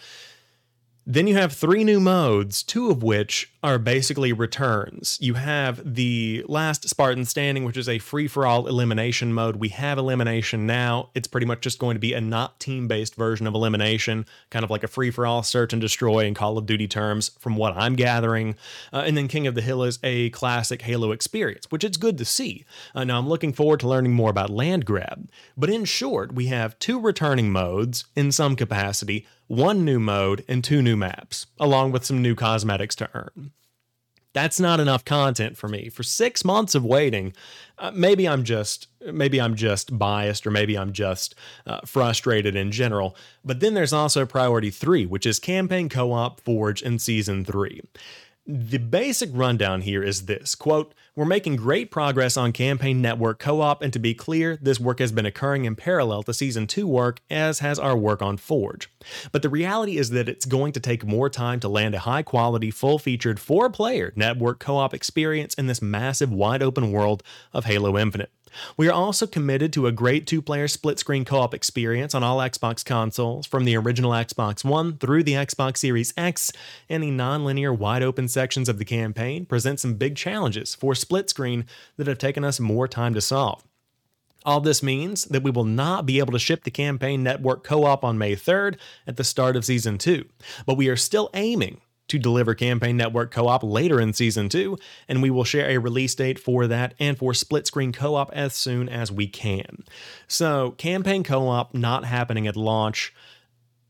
Then 1.05 1.27
you 1.27 1.35
have 1.35 1.53
three 1.53 1.83
new 1.83 1.99
modes, 1.99 2.63
two 2.63 2.89
of 2.89 3.03
which 3.03 3.50
are 3.63 3.77
basically 3.77 4.33
returns. 4.33 5.17
You 5.21 5.35
have 5.35 5.93
the 5.93 6.43
last 6.47 6.89
Spartan 6.89 7.25
Standing, 7.25 7.63
which 7.63 7.77
is 7.77 7.87
a 7.87 7.99
free 7.99 8.27
for 8.27 8.45
all 8.45 8.67
elimination 8.67 9.33
mode. 9.33 9.57
We 9.57 9.69
have 9.69 9.99
elimination 9.99 10.65
now. 10.65 11.09
It's 11.13 11.27
pretty 11.27 11.45
much 11.45 11.61
just 11.61 11.77
going 11.77 11.95
to 11.95 11.99
be 11.99 12.13
a 12.13 12.21
not 12.21 12.59
team 12.59 12.87
based 12.87 13.15
version 13.15 13.45
of 13.45 13.53
elimination, 13.53 14.25
kind 14.49 14.65
of 14.65 14.71
like 14.71 14.83
a 14.83 14.87
free 14.87 15.11
for 15.11 15.27
all 15.27 15.43
search 15.43 15.73
and 15.73 15.81
destroy 15.81 16.25
in 16.25 16.33
Call 16.33 16.57
of 16.57 16.65
Duty 16.65 16.87
terms, 16.87 17.29
from 17.39 17.55
what 17.55 17.77
I'm 17.77 17.95
gathering. 17.95 18.55
Uh, 18.91 19.03
and 19.05 19.15
then 19.15 19.27
King 19.27 19.45
of 19.45 19.53
the 19.53 19.61
Hill 19.61 19.83
is 19.83 19.99
a 20.01 20.31
classic 20.31 20.81
Halo 20.81 21.11
experience, 21.11 21.67
which 21.69 21.83
it's 21.83 21.97
good 21.97 22.17
to 22.17 22.25
see. 22.25 22.65
Uh, 22.95 23.03
now 23.03 23.19
I'm 23.19 23.29
looking 23.29 23.53
forward 23.53 23.79
to 23.81 23.87
learning 23.87 24.13
more 24.13 24.31
about 24.31 24.49
Land 24.49 24.85
Grab. 24.85 25.29
But 25.55 25.69
in 25.69 25.85
short, 25.85 26.33
we 26.33 26.47
have 26.47 26.79
two 26.79 26.99
returning 26.99 27.51
modes 27.51 28.05
in 28.15 28.31
some 28.31 28.55
capacity 28.55 29.27
one 29.51 29.83
new 29.83 29.99
mode, 29.99 30.45
and 30.47 30.63
two 30.63 30.81
new 30.81 30.95
maps, 30.95 31.45
along 31.59 31.91
with 31.91 32.05
some 32.05 32.21
new 32.21 32.33
cosmetics 32.33 32.95
to 32.95 33.09
earn. 33.13 33.50
That's 34.33 34.59
not 34.59 34.79
enough 34.79 35.03
content 35.03 35.57
for 35.57 35.67
me. 35.67 35.89
For 35.89 36.03
six 36.03 36.45
months 36.45 36.73
of 36.73 36.85
waiting, 36.85 37.33
uh, 37.77 37.91
maybe 37.93 38.27
I'm 38.27 38.43
just 38.43 38.87
maybe 39.01 39.41
I'm 39.41 39.55
just 39.55 39.97
biased, 39.97 40.47
or 40.47 40.51
maybe 40.51 40.77
I'm 40.77 40.93
just 40.93 41.35
uh, 41.65 41.81
frustrated 41.85 42.55
in 42.55 42.71
general. 42.71 43.15
But 43.43 43.59
then 43.59 43.73
there's 43.73 43.93
also 43.93 44.25
priority 44.25 44.69
three, 44.69 45.05
which 45.05 45.25
is 45.25 45.39
campaign 45.39 45.89
co-op 45.89 46.39
Forge 46.39 46.81
in 46.81 46.99
season 46.99 47.43
three. 47.43 47.81
The 48.47 48.79
basic 48.79 49.29
rundown 49.33 49.81
here 49.81 50.03
is 50.03 50.25
this 50.25 50.55
quote, 50.55 50.93
We're 51.13 51.25
making 51.25 51.57
great 51.57 51.91
progress 51.91 52.37
on 52.37 52.53
Campaign 52.53 53.01
Network 53.01 53.37
co 53.37 53.59
op, 53.59 53.81
and 53.81 53.91
to 53.91 53.99
be 53.99 54.13
clear, 54.13 54.57
this 54.61 54.79
work 54.79 54.99
has 54.99 55.11
been 55.11 55.25
occurring 55.25 55.65
in 55.65 55.75
parallel 55.75 56.23
to 56.23 56.33
Season 56.33 56.67
2 56.67 56.87
work, 56.87 57.19
as 57.29 57.59
has 57.59 57.77
our 57.77 57.97
work 57.97 58.21
on 58.21 58.37
Forge. 58.37 58.89
But 59.33 59.41
the 59.41 59.49
reality 59.49 59.97
is 59.97 60.11
that 60.11 60.29
it's 60.29 60.45
going 60.45 60.71
to 60.71 60.79
take 60.79 61.05
more 61.05 61.29
time 61.29 61.59
to 61.59 61.67
land 61.67 61.95
a 61.95 61.99
high 61.99 62.23
quality, 62.23 62.71
full 62.71 62.97
featured, 62.97 63.41
four 63.41 63.69
player 63.69 64.13
network 64.15 64.59
co 64.59 64.77
op 64.77 64.93
experience 64.93 65.53
in 65.55 65.67
this 65.67 65.81
massive, 65.81 66.31
wide 66.31 66.63
open 66.63 66.93
world 66.93 67.23
of 67.51 67.65
Halo 67.65 67.97
Infinite. 67.97 68.31
We 68.77 68.87
are 68.87 68.93
also 68.93 69.27
committed 69.27 69.73
to 69.73 69.87
a 69.87 69.91
great 69.91 70.27
two 70.27 70.41
player 70.41 70.67
split 70.67 70.99
screen 70.99 71.25
co 71.25 71.39
op 71.39 71.53
experience 71.53 72.13
on 72.13 72.23
all 72.23 72.39
Xbox 72.39 72.83
consoles, 72.83 73.45
from 73.45 73.65
the 73.65 73.77
original 73.77 74.11
Xbox 74.11 74.63
One 74.63 74.97
through 74.97 75.23
the 75.23 75.33
Xbox 75.33 75.77
Series 75.77 76.13
X, 76.17 76.51
and 76.89 77.03
the 77.03 77.11
non 77.11 77.45
linear 77.45 77.73
wide 77.73 78.03
open 78.03 78.27
sections 78.27 78.69
of 78.69 78.77
the 78.77 78.85
campaign 78.85 79.45
present 79.45 79.79
some 79.79 79.95
big 79.95 80.15
challenges 80.15 80.75
for 80.75 80.95
split 80.95 81.29
screen 81.29 81.65
that 81.97 82.07
have 82.07 82.17
taken 82.17 82.43
us 82.43 82.59
more 82.59 82.87
time 82.87 83.13
to 83.13 83.21
solve. 83.21 83.63
All 84.43 84.59
this 84.59 84.81
means 84.81 85.25
that 85.25 85.43
we 85.43 85.51
will 85.51 85.65
not 85.65 86.05
be 86.05 86.17
able 86.19 86.33
to 86.33 86.39
ship 86.39 86.63
the 86.63 86.71
campaign 86.71 87.21
network 87.21 87.63
co 87.63 87.85
op 87.85 88.03
on 88.03 88.17
May 88.17 88.35
3rd 88.35 88.77
at 89.05 89.17
the 89.17 89.23
start 89.23 89.55
of 89.55 89.65
Season 89.65 89.97
2, 89.97 90.25
but 90.65 90.77
we 90.77 90.87
are 90.87 90.95
still 90.95 91.29
aiming 91.33 91.81
to 92.11 92.19
deliver 92.19 92.53
Campaign 92.53 92.97
Network 92.97 93.31
co 93.31 93.47
op 93.47 93.63
later 93.63 94.01
in 94.01 94.11
Season 94.11 94.49
2, 94.49 94.77
and 95.07 95.21
we 95.21 95.29
will 95.29 95.45
share 95.45 95.69
a 95.69 95.77
release 95.77 96.13
date 96.13 96.37
for 96.37 96.67
that 96.67 96.93
and 96.99 97.17
for 97.17 97.33
split 97.33 97.65
screen 97.65 97.93
co 97.93 98.15
op 98.15 98.31
as 98.33 98.53
soon 98.53 98.89
as 98.89 99.11
we 99.11 99.27
can. 99.27 99.83
So, 100.27 100.71
Campaign 100.71 101.23
co 101.23 101.47
op 101.47 101.73
not 101.73 102.03
happening 102.03 102.47
at 102.47 102.57
launch. 102.57 103.13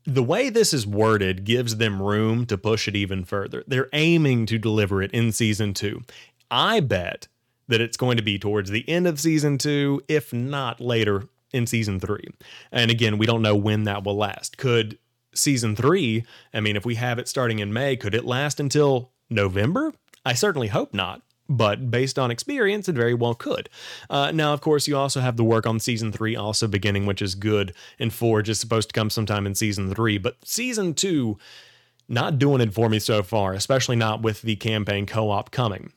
The 0.04 0.22
way 0.22 0.50
this 0.50 0.72
is 0.72 0.86
worded 0.86 1.44
gives 1.44 1.76
them 1.76 2.00
room 2.00 2.46
to 2.46 2.56
push 2.56 2.86
it 2.86 2.94
even 2.94 3.24
further. 3.24 3.64
They're 3.66 3.88
aiming 3.92 4.46
to 4.46 4.58
deliver 4.58 5.02
it 5.02 5.10
in 5.10 5.32
Season 5.32 5.74
2. 5.74 6.02
I 6.50 6.80
bet 6.80 7.26
that 7.66 7.80
it's 7.80 7.96
going 7.96 8.18
to 8.18 8.22
be 8.22 8.38
towards 8.38 8.70
the 8.70 8.88
end 8.88 9.08
of 9.08 9.18
Season 9.18 9.58
2, 9.58 10.02
if 10.08 10.32
not 10.32 10.80
later 10.80 11.28
in 11.52 11.66
season 11.66 12.00
three. 12.00 12.28
And 12.70 12.90
again, 12.90 13.18
we 13.18 13.26
don't 13.26 13.42
know 13.42 13.54
when 13.54 13.84
that 13.84 14.04
will 14.04 14.16
last. 14.16 14.56
Could 14.56 14.98
season 15.34 15.74
three, 15.76 16.24
I 16.52 16.60
mean, 16.60 16.76
if 16.76 16.84
we 16.84 16.94
have 16.96 17.18
it 17.18 17.28
starting 17.28 17.58
in 17.58 17.72
May, 17.72 17.96
could 17.96 18.14
it 18.14 18.24
last 18.24 18.60
until 18.60 19.10
November? 19.30 19.92
I 20.24 20.34
certainly 20.34 20.68
hope 20.68 20.94
not. 20.94 21.22
but 21.48 21.90
based 21.90 22.18
on 22.18 22.30
experience, 22.30 22.88
it 22.88 22.94
very 22.94 23.14
well 23.14 23.34
could. 23.34 23.68
Uh, 24.08 24.30
now, 24.30 24.52
of 24.54 24.60
course, 24.60 24.88
you 24.88 24.96
also 24.96 25.20
have 25.20 25.36
the 25.36 25.44
work 25.44 25.66
on 25.66 25.78
season 25.80 26.10
three 26.12 26.34
also 26.34 26.66
beginning, 26.66 27.04
which 27.04 27.20
is 27.20 27.34
good, 27.34 27.74
and 27.98 28.12
Forge 28.12 28.48
is 28.48 28.58
supposed 28.60 28.88
to 28.88 28.92
come 28.92 29.10
sometime 29.10 29.46
in 29.46 29.54
season 29.54 29.92
three, 29.94 30.18
but 30.18 30.36
season 30.44 30.94
two, 30.94 31.38
not 32.08 32.38
doing 32.38 32.60
it 32.60 32.72
for 32.72 32.88
me 32.88 32.98
so 32.98 33.22
far, 33.22 33.52
especially 33.52 33.96
not 33.96 34.22
with 34.22 34.42
the 34.42 34.56
campaign 34.56 35.04
co 35.06 35.30
op 35.30 35.50
coming. 35.50 35.92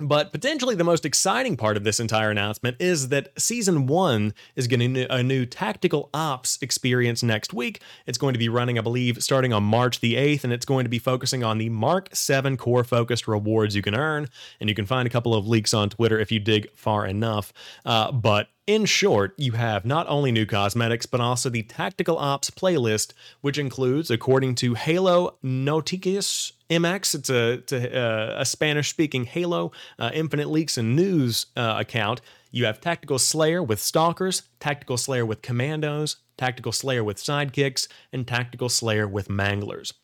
But 0.00 0.32
potentially 0.32 0.74
the 0.74 0.84
most 0.84 1.04
exciting 1.04 1.56
part 1.56 1.76
of 1.76 1.84
this 1.84 2.00
entire 2.00 2.30
announcement 2.30 2.76
is 2.80 3.08
that 3.08 3.28
season 3.38 3.86
one 3.86 4.32
is 4.56 4.66
getting 4.66 4.96
a 4.96 5.22
new 5.22 5.44
tactical 5.44 6.08
ops 6.14 6.58
experience 6.62 7.22
next 7.22 7.52
week. 7.52 7.80
It's 8.06 8.18
going 8.18 8.32
to 8.32 8.38
be 8.38 8.48
running, 8.48 8.78
I 8.78 8.82
believe, 8.82 9.22
starting 9.22 9.52
on 9.52 9.62
March 9.62 10.00
the 10.00 10.14
8th, 10.14 10.44
and 10.44 10.52
it's 10.52 10.64
going 10.64 10.84
to 10.84 10.90
be 10.90 10.98
focusing 10.98 11.44
on 11.44 11.58
the 11.58 11.68
Mark 11.68 12.08
7 12.14 12.56
core 12.56 12.84
focused 12.84 13.28
rewards 13.28 13.76
you 13.76 13.82
can 13.82 13.94
earn. 13.94 14.28
And 14.58 14.68
you 14.68 14.74
can 14.74 14.86
find 14.86 15.06
a 15.06 15.10
couple 15.10 15.34
of 15.34 15.46
leaks 15.46 15.74
on 15.74 15.90
Twitter 15.90 16.18
if 16.18 16.32
you 16.32 16.40
dig 16.40 16.70
far 16.74 17.06
enough. 17.06 17.52
Uh, 17.84 18.10
but 18.10 18.48
in 18.70 18.84
short, 18.84 19.34
you 19.36 19.52
have 19.52 19.84
not 19.84 20.06
only 20.08 20.30
new 20.30 20.46
cosmetics, 20.46 21.04
but 21.04 21.20
also 21.20 21.50
the 21.50 21.64
Tactical 21.64 22.16
Ops 22.16 22.50
playlist, 22.50 23.12
which 23.40 23.58
includes, 23.58 24.12
according 24.12 24.54
to 24.56 24.74
Halo 24.74 25.36
Noticias 25.42 26.52
MX, 26.70 27.14
it's 27.16 27.30
a, 27.30 27.62
a, 27.74 27.98
uh, 27.98 28.40
a 28.42 28.44
Spanish 28.44 28.88
speaking 28.88 29.24
Halo 29.24 29.72
uh, 29.98 30.12
Infinite 30.14 30.48
Leaks 30.48 30.78
and 30.78 30.94
News 30.94 31.46
uh, 31.56 31.78
account. 31.80 32.20
You 32.52 32.64
have 32.66 32.80
Tactical 32.80 33.18
Slayer 33.18 33.60
with 33.60 33.80
Stalkers, 33.80 34.44
Tactical 34.60 34.96
Slayer 34.96 35.26
with 35.26 35.42
Commandos, 35.42 36.18
Tactical 36.38 36.70
Slayer 36.70 37.02
with 37.02 37.16
Sidekicks, 37.16 37.88
and 38.12 38.24
Tactical 38.24 38.68
Slayer 38.68 39.08
with 39.08 39.26
Manglers. 39.26 39.94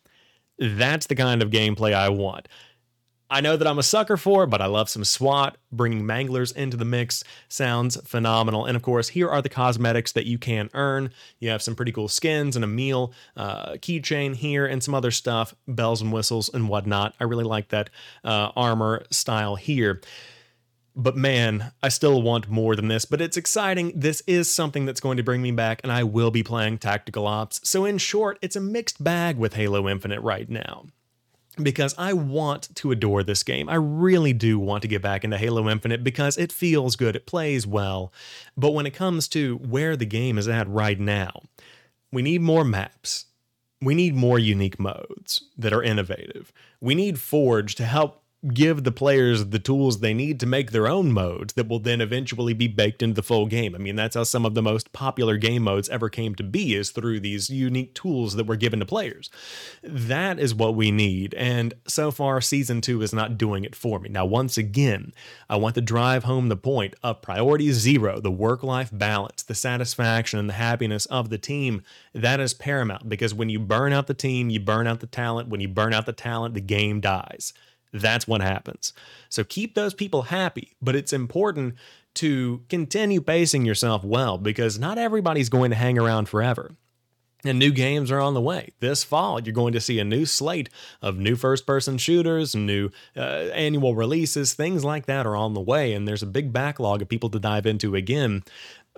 That's 0.59 1.07
the 1.07 1.14
kind 1.14 1.40
of 1.40 1.50
gameplay 1.50 1.92
I 1.94 2.09
want. 2.09 2.48
I 3.29 3.41
know 3.41 3.57
that 3.57 3.67
I'm 3.67 3.79
a 3.79 3.83
sucker 3.83 4.17
for 4.17 4.47
but 4.47 4.62
I 4.62 4.67
love 4.67 4.89
some 4.89 5.05
SWAT. 5.05 5.57
Bringing 5.73 6.05
Manglers 6.05 6.55
into 6.55 6.77
the 6.77 6.85
mix 6.85 7.25
sounds 7.49 8.01
phenomenal. 8.09 8.65
And 8.65 8.77
of 8.77 8.83
course, 8.83 9.09
here 9.09 9.29
are 9.29 9.43
the 9.43 9.49
cosmetics 9.49 10.12
that 10.12 10.27
you 10.27 10.39
can 10.39 10.71
earn. 10.75 11.11
You 11.41 11.51
have 11.51 11.62
some 11.62 11.75
pretty 11.75 11.93
cool 11.93 12.09
skins 12.09 12.57
and 12.57 12.65
a 12.65 12.69
meal, 12.69 13.12
uh, 13.37 13.73
keychain 13.73 14.37
here, 14.37 14.67
and 14.67 14.83
some 14.83 14.95
other 14.95 15.11
stuff, 15.11 15.55
bells 15.67 16.01
and 16.01 16.12
whistles 16.12 16.49
and 16.53 16.69
whatnot. 16.69 17.15
I 17.21 17.25
really 17.25 17.45
like 17.45 17.69
that 17.69 17.91
uh, 18.25 18.53
armor 18.57 19.05
style 19.11 19.57
here. 19.57 20.01
But 20.95 21.17
man, 21.17 21.73
I 21.83 21.91
still 21.91 22.23
want 22.23 22.49
more 22.49 22.75
than 22.75 22.89
this, 22.89 23.05
but 23.05 23.21
it's 23.21 23.37
exciting. 23.37 23.93
This 23.95 24.23
is 24.27 24.51
something 24.51 24.87
that's 24.87 25.01
going 25.01 25.19
to 25.19 25.23
bring 25.23 25.43
me 25.43 25.51
back, 25.51 25.81
and 25.83 25.93
I 25.93 26.05
will 26.05 26.31
be 26.31 26.43
playing 26.43 26.79
Tactical 26.79 27.27
Ops. 27.27 27.61
So, 27.69 27.85
in 27.85 27.99
short, 27.99 28.39
it's 28.41 28.57
a 28.57 28.62
mixed 28.62 29.05
bag 29.05 29.37
with 29.37 29.55
Halo 29.55 29.91
Infinite 29.91 30.23
right 30.23 30.49
now 30.49 30.87
because 31.62 31.95
I 31.97 32.12
want 32.12 32.75
to 32.77 32.92
adore 32.92 33.23
this 33.23 33.42
game. 33.42 33.69
I 33.69 33.77
really 33.77 34.33
do 34.33 34.59
want 34.59 34.83
to 34.83 34.88
get 34.88 35.03
back 35.03 35.25
into 35.25 35.38
Halo 35.38 35.69
Infinite 35.69 36.05
because 36.05 36.37
it 36.37 36.53
feels 36.53 36.97
good, 36.97 37.16
it 37.16 37.27
plays 37.27 37.66
well. 37.66 38.12
But 38.57 38.73
when 38.73 38.87
it 38.87 38.95
comes 38.95 39.29
to 39.29 39.57
where 39.57 39.97
the 39.97 40.07
game 40.07 40.38
is 40.38 40.49
at 40.49 40.69
right 40.69 40.99
now, 40.99 41.42
we 42.12 42.23
need 42.23 42.42
more 42.42 42.64
maps. 42.64 43.27
We 43.81 43.95
need 43.95 44.14
more 44.14 44.38
unique 44.38 44.79
modes 44.79 45.45
that 45.57 45.73
are 45.73 45.83
innovative. 45.83 46.53
We 46.81 46.95
need 46.95 47.19
Forge 47.19 47.75
to 47.77 47.85
help 47.85 48.23
give 48.53 48.85
the 48.85 48.93
players 48.93 49.47
the 49.47 49.59
tools 49.59 50.01
they 50.01 50.15
need 50.15 50.39
to 50.41 50.47
make 50.47 50.71
their 50.71 50.87
own 50.87 51.13
modes 51.13 51.55
that 51.55 51.69
will 51.69 51.79
then 51.79 52.01
eventually 52.01 52.53
be 52.53 52.69
baked 52.69 53.03
into 53.03 53.15
the 53.15 53.23
full 53.23 53.47
game. 53.47 53.75
I 53.75 53.79
mean, 53.79 53.97
that's 53.97 54.15
how 54.15 54.25
some 54.25 54.47
of 54.47 54.55
the 54.55 54.63
most 54.63 54.93
popular 54.93 55.37
game 55.37 55.63
modes 55.63 55.89
ever 55.89 56.09
came 56.09 56.35
to 56.37 56.43
be 56.43 56.75
is 56.75 56.91
through 56.91 57.21
these 57.21 57.51
unique 57.51 57.95
tools 57.95 58.35
that 58.37 58.47
were 58.47 58.57
given 58.57 58.81
to 58.81 58.87
players. 58.87 59.31
That 59.83 60.39
is 60.39 60.55
what 60.55 60.75
we 60.75 60.91
need. 60.91 61.35
And 61.35 61.75
so 61.87 62.11
far 62.11 62.41
season 62.41 62.81
2 62.81 63.03
is 63.03 63.13
not 63.13 63.39
doing 63.39 63.65
it 63.65 63.75
for 63.75 63.99
me. 63.99 64.09
Now, 64.09 64.25
once 64.25 64.57
again, 64.57 65.13
I 65.49 65.57
want 65.57 65.75
to 65.77 65.81
drive 65.81 66.25
home 66.25 66.49
the 66.49 66.57
point 66.57 66.95
of 67.03 67.23
priority 67.23 67.73
0, 67.73 68.21
the 68.21 68.31
work-life 68.31 68.91
balance, 68.93 69.43
the 69.43 69.55
satisfaction 69.55 70.39
and 70.39 70.49
the 70.49 70.55
happiness 70.55 71.07
of 71.07 71.31
the 71.31 71.39
team. 71.39 71.83
That 72.13 72.41
is 72.41 72.55
paramount 72.55 73.09
because 73.09 73.35
when 73.35 73.49
you 73.49 73.59
burn 73.59 73.93
out 73.93 74.07
the 74.07 74.15
team, 74.15 74.51
you 74.51 74.61
burn 74.61 74.87
out 74.87 75.01
the 75.01 75.07
talent. 75.07 75.49
When 75.49 75.61
you 75.61 75.69
burn 75.69 75.93
out 75.93 76.07
the 76.07 76.13
talent, 76.13 76.55
the 76.55 76.61
game 76.61 77.01
dies. 77.01 77.53
That's 78.01 78.27
what 78.29 78.41
happens. 78.41 78.93
So 79.29 79.45
keep 79.45 79.75
those 79.75 79.95
people 79.95 80.23
happy, 80.23 80.77
but 80.81 80.97
it's 80.97 81.13
important 81.13 81.75
to 82.17 82.63
continue 82.69 83.21
pacing 83.21 83.65
yourself 83.65 84.03
well 84.03 84.39
because 84.39 84.79
not 84.79 84.99
everybody's 84.99 85.49
going 85.49 85.71
to 85.71 85.77
hang 85.77 85.99
around 85.99 86.29
forever. 86.29 86.73
And 87.45 87.59
new 87.59 87.71
games 87.71 88.11
are 88.11 88.21
on 88.21 88.35
the 88.35 88.41
way. 88.41 88.73
This 88.81 89.05
fall, 89.05 89.41
you're 89.41 89.53
going 89.53 89.75
to 89.75 89.81
see 89.81 90.01
a 90.01 90.05
new 90.05 90.25
slate 90.25 90.69
of 91.01 91.19
new 91.19 91.37
first 91.37 91.67
person 91.67 91.99
shooters, 91.99 92.55
new 92.57 92.91
uh, 93.17 93.21
annual 93.55 93.95
releases, 93.95 94.55
things 94.55 94.85
like 94.85 95.07
that 95.07 95.27
are 95.27 95.37
on 95.37 95.55
the 95.55 95.61
way. 95.61 95.93
And 95.93 96.09
there's 96.09 96.23
a 96.23 96.27
big 96.27 96.53
backlog 96.53 97.03
of 97.03 97.09
people 97.09 97.31
to 97.31 97.39
dive 97.39 97.67
into 97.67 97.95
again. 97.95 98.43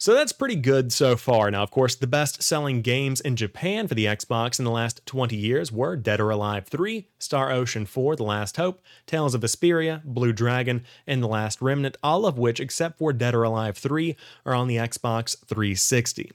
So 0.00 0.14
that's 0.14 0.32
pretty 0.32 0.56
good 0.56 0.94
so 0.94 1.14
far. 1.14 1.50
Now, 1.50 1.62
of 1.62 1.70
course, 1.70 1.94
the 1.94 2.06
best 2.06 2.42
selling 2.42 2.80
games 2.80 3.20
in 3.20 3.36
Japan 3.36 3.86
for 3.86 3.94
the 3.94 4.06
Xbox 4.06 4.58
in 4.58 4.64
the 4.64 4.70
last 4.70 5.04
20 5.04 5.36
years 5.36 5.70
were 5.70 5.94
Dead 5.94 6.20
or 6.20 6.30
Alive 6.30 6.66
3, 6.66 7.06
Star 7.18 7.52
Ocean 7.52 7.84
4, 7.84 8.16
The 8.16 8.22
Last 8.22 8.56
Hope, 8.56 8.80
Tales 9.04 9.34
of 9.34 9.42
Vesperia, 9.42 10.02
Blue 10.02 10.32
Dragon, 10.32 10.84
and 11.06 11.22
The 11.22 11.28
Last 11.28 11.60
Remnant, 11.60 11.98
all 12.02 12.24
of 12.24 12.38
which, 12.38 12.60
except 12.60 12.96
for 12.96 13.12
Dead 13.12 13.34
or 13.34 13.42
Alive 13.42 13.76
3, 13.76 14.16
are 14.46 14.54
on 14.54 14.68
the 14.68 14.76
Xbox 14.76 15.36
360. 15.44 16.32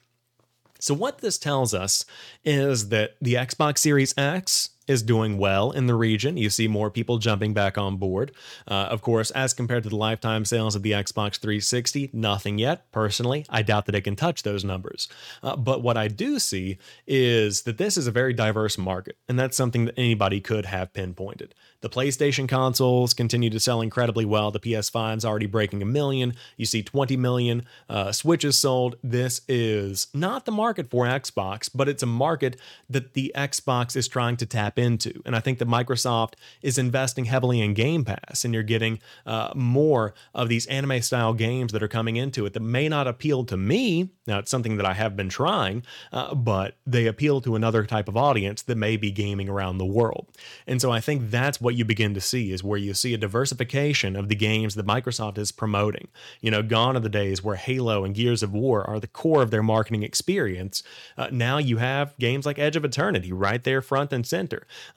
So, 0.78 0.94
what 0.94 1.18
this 1.18 1.40
tells 1.40 1.74
us 1.74 2.06
is 2.44 2.90
that 2.90 3.16
the 3.20 3.34
Xbox 3.34 3.80
Series 3.80 4.14
X 4.16 4.75
is 4.88 5.02
doing 5.02 5.38
well 5.38 5.72
in 5.72 5.88
the 5.88 5.96
region. 5.96 6.38
You 6.38 6.50
see 6.50 6.68
more 6.68 6.90
people 6.90 7.18
jumping 7.18 7.54
back 7.54 7.78
on 7.78 7.98
board. 7.98 8.32
Uh, 8.68 8.88
of 8.90 9.02
course, 9.02 9.32
as 9.32 9.54
compared 9.54 9.84
to 9.84 9.90
the 9.90 9.96
lifetime 9.96 10.46
sales 10.46 10.76
of 10.76 10.84
the 10.84 10.92
Xbox 10.92 11.38
360, 11.38 12.12
nothing 12.14 12.58
yet. 12.58 12.92
Personally, 12.92 13.46
I 13.50 13.62
doubt 13.62 13.86
that 13.88 13.96
it 13.96 14.02
can 14.02 14.16
touch 14.16 14.44
those 14.44 14.64
numbers. 14.64 15.08
Uh, 15.42 15.56
but 15.56 15.82
what 15.82 15.98
I 15.98 16.08
do 16.08 16.40
see 16.40 16.78
is 17.08 17.64
that 17.64 17.78
this 17.78 17.98
is 17.98 18.08
a 18.08 18.12
very 18.12 18.34
diverse 18.34 18.78
market, 18.78 19.18
and 19.28 19.40
that's 19.40 19.58
something 19.58 19.86
that 19.86 19.98
anybody 19.98 20.40
could 20.40 20.66
have 20.66 20.94
pinpointed. 20.94 21.56
The 21.82 21.90
PlayStation 21.90 22.50
consoles 22.50 23.14
continue 23.14 23.52
to 23.52 23.60
sell 23.60 23.82
incredibly 23.82 24.26
well. 24.26 24.50
The 24.50 24.60
PS5 24.60 25.18
is 25.18 25.26
already 25.26 25.46
breaking 25.46 25.84
a 25.84 25.86
million. 25.86 26.34
You 26.58 26.66
see 26.66 26.82
20 26.82 27.16
million 27.18 27.66
uh, 27.88 28.12
Switches 28.12 28.58
sold. 28.58 28.96
This 29.04 29.42
is 29.48 30.08
not 30.14 30.46
the 30.46 30.52
market 30.52 30.90
for 30.90 31.06
Xbox, 31.06 31.70
but 31.74 31.88
it's 31.88 32.02
a 32.02 32.08
market 32.08 32.60
that 32.90 33.14
the 33.14 33.32
Xbox 33.36 33.96
is 33.96 34.08
trying 34.08 34.38
to 34.38 34.46
tap 34.48 34.75
tap 34.76 34.84
into. 34.84 35.22
And 35.26 35.36
I 35.36 35.40
think 35.40 35.60
that 35.60 35.68
Microsoft 35.68 36.34
is 36.62 36.78
investing 36.78 37.26
heavily 37.26 37.62
in 37.62 37.74
Game 37.74 38.06
Pass, 38.06 38.46
and 38.46 38.54
you're 38.54 38.64
getting 38.64 39.00
uh, 39.26 39.52
more 39.56 40.14
of 40.34 40.50
these 40.50 40.66
anime 40.68 41.02
style 41.02 41.34
games 41.34 41.72
that 41.72 41.84
are 41.84 41.88
coming 41.88 42.16
into 42.16 42.46
it 42.46 42.54
that 42.54 42.62
may 42.62 42.90
not 42.90 43.08
appeal 43.08 43.44
to 43.46 43.58
me. 43.58 44.10
Now, 44.28 44.40
it's 44.40 44.52
something 44.52 44.78
that 44.78 44.86
I 44.86 44.94
have 44.94 45.16
been 45.16 45.30
trying, 45.30 45.84
uh, 46.12 46.34
but 46.34 46.76
they 46.86 47.06
appeal 47.06 47.42
to 47.42 47.56
another 47.56 47.86
type 47.86 48.08
of 48.08 48.18
audience 48.18 48.64
that 48.64 48.76
may 48.76 48.98
be 48.98 49.12
gaming 49.12 49.50
around 49.50 49.78
the 49.78 49.86
world. 49.86 50.28
And 50.66 50.82
so 50.82 50.92
I 50.92 51.00
think 51.00 51.30
that's 51.30 51.62
what 51.62 51.76
you 51.76 51.86
begin 51.86 52.14
to 52.16 52.22
see 52.22 52.52
is 52.52 52.64
where 52.64 52.80
you 52.80 52.94
see 52.94 53.14
a 53.14 53.18
diversification 53.18 54.16
of 54.16 54.30
the 54.30 54.36
games 54.36 54.76
that 54.76 54.88
Microsoft 54.88 55.38
is 55.38 55.52
promoting. 55.52 56.08
You 56.42 56.52
know, 56.52 56.64
gone 56.64 56.98
are 56.98 57.02
the 57.02 57.10
days 57.10 57.44
where 57.44 57.56
Halo 57.56 58.04
and 58.04 58.16
Gears 58.16 58.42
of 58.42 58.52
War 58.52 58.84
are 58.90 59.00
the 59.00 59.08
core 59.08 59.42
of 59.42 59.52
their 59.52 59.64
marketing 59.64 60.04
experience. 60.04 60.82
Uh, 61.18 61.28
now 61.32 61.58
you 61.58 61.78
have 61.78 62.18
games 62.18 62.46
like 62.46 62.58
Edge 62.58 62.76
of 62.76 62.86
Eternity 62.86 63.32
right 63.32 63.64
there 63.64 63.82
front 63.82 64.12
and 64.12 64.26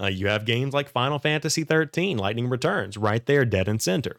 Uh, 0.01 0.07
you 0.07 0.29
have 0.29 0.45
games 0.45 0.75
like 0.75 0.89
Final 0.89 1.19
Fantasy 1.19 1.65
13, 1.65 2.19
Lightning 2.19 2.49
Returns 2.49 2.97
right 2.97 3.25
there 3.27 3.45
dead 3.45 3.69
and 3.69 3.81
center. 3.81 4.17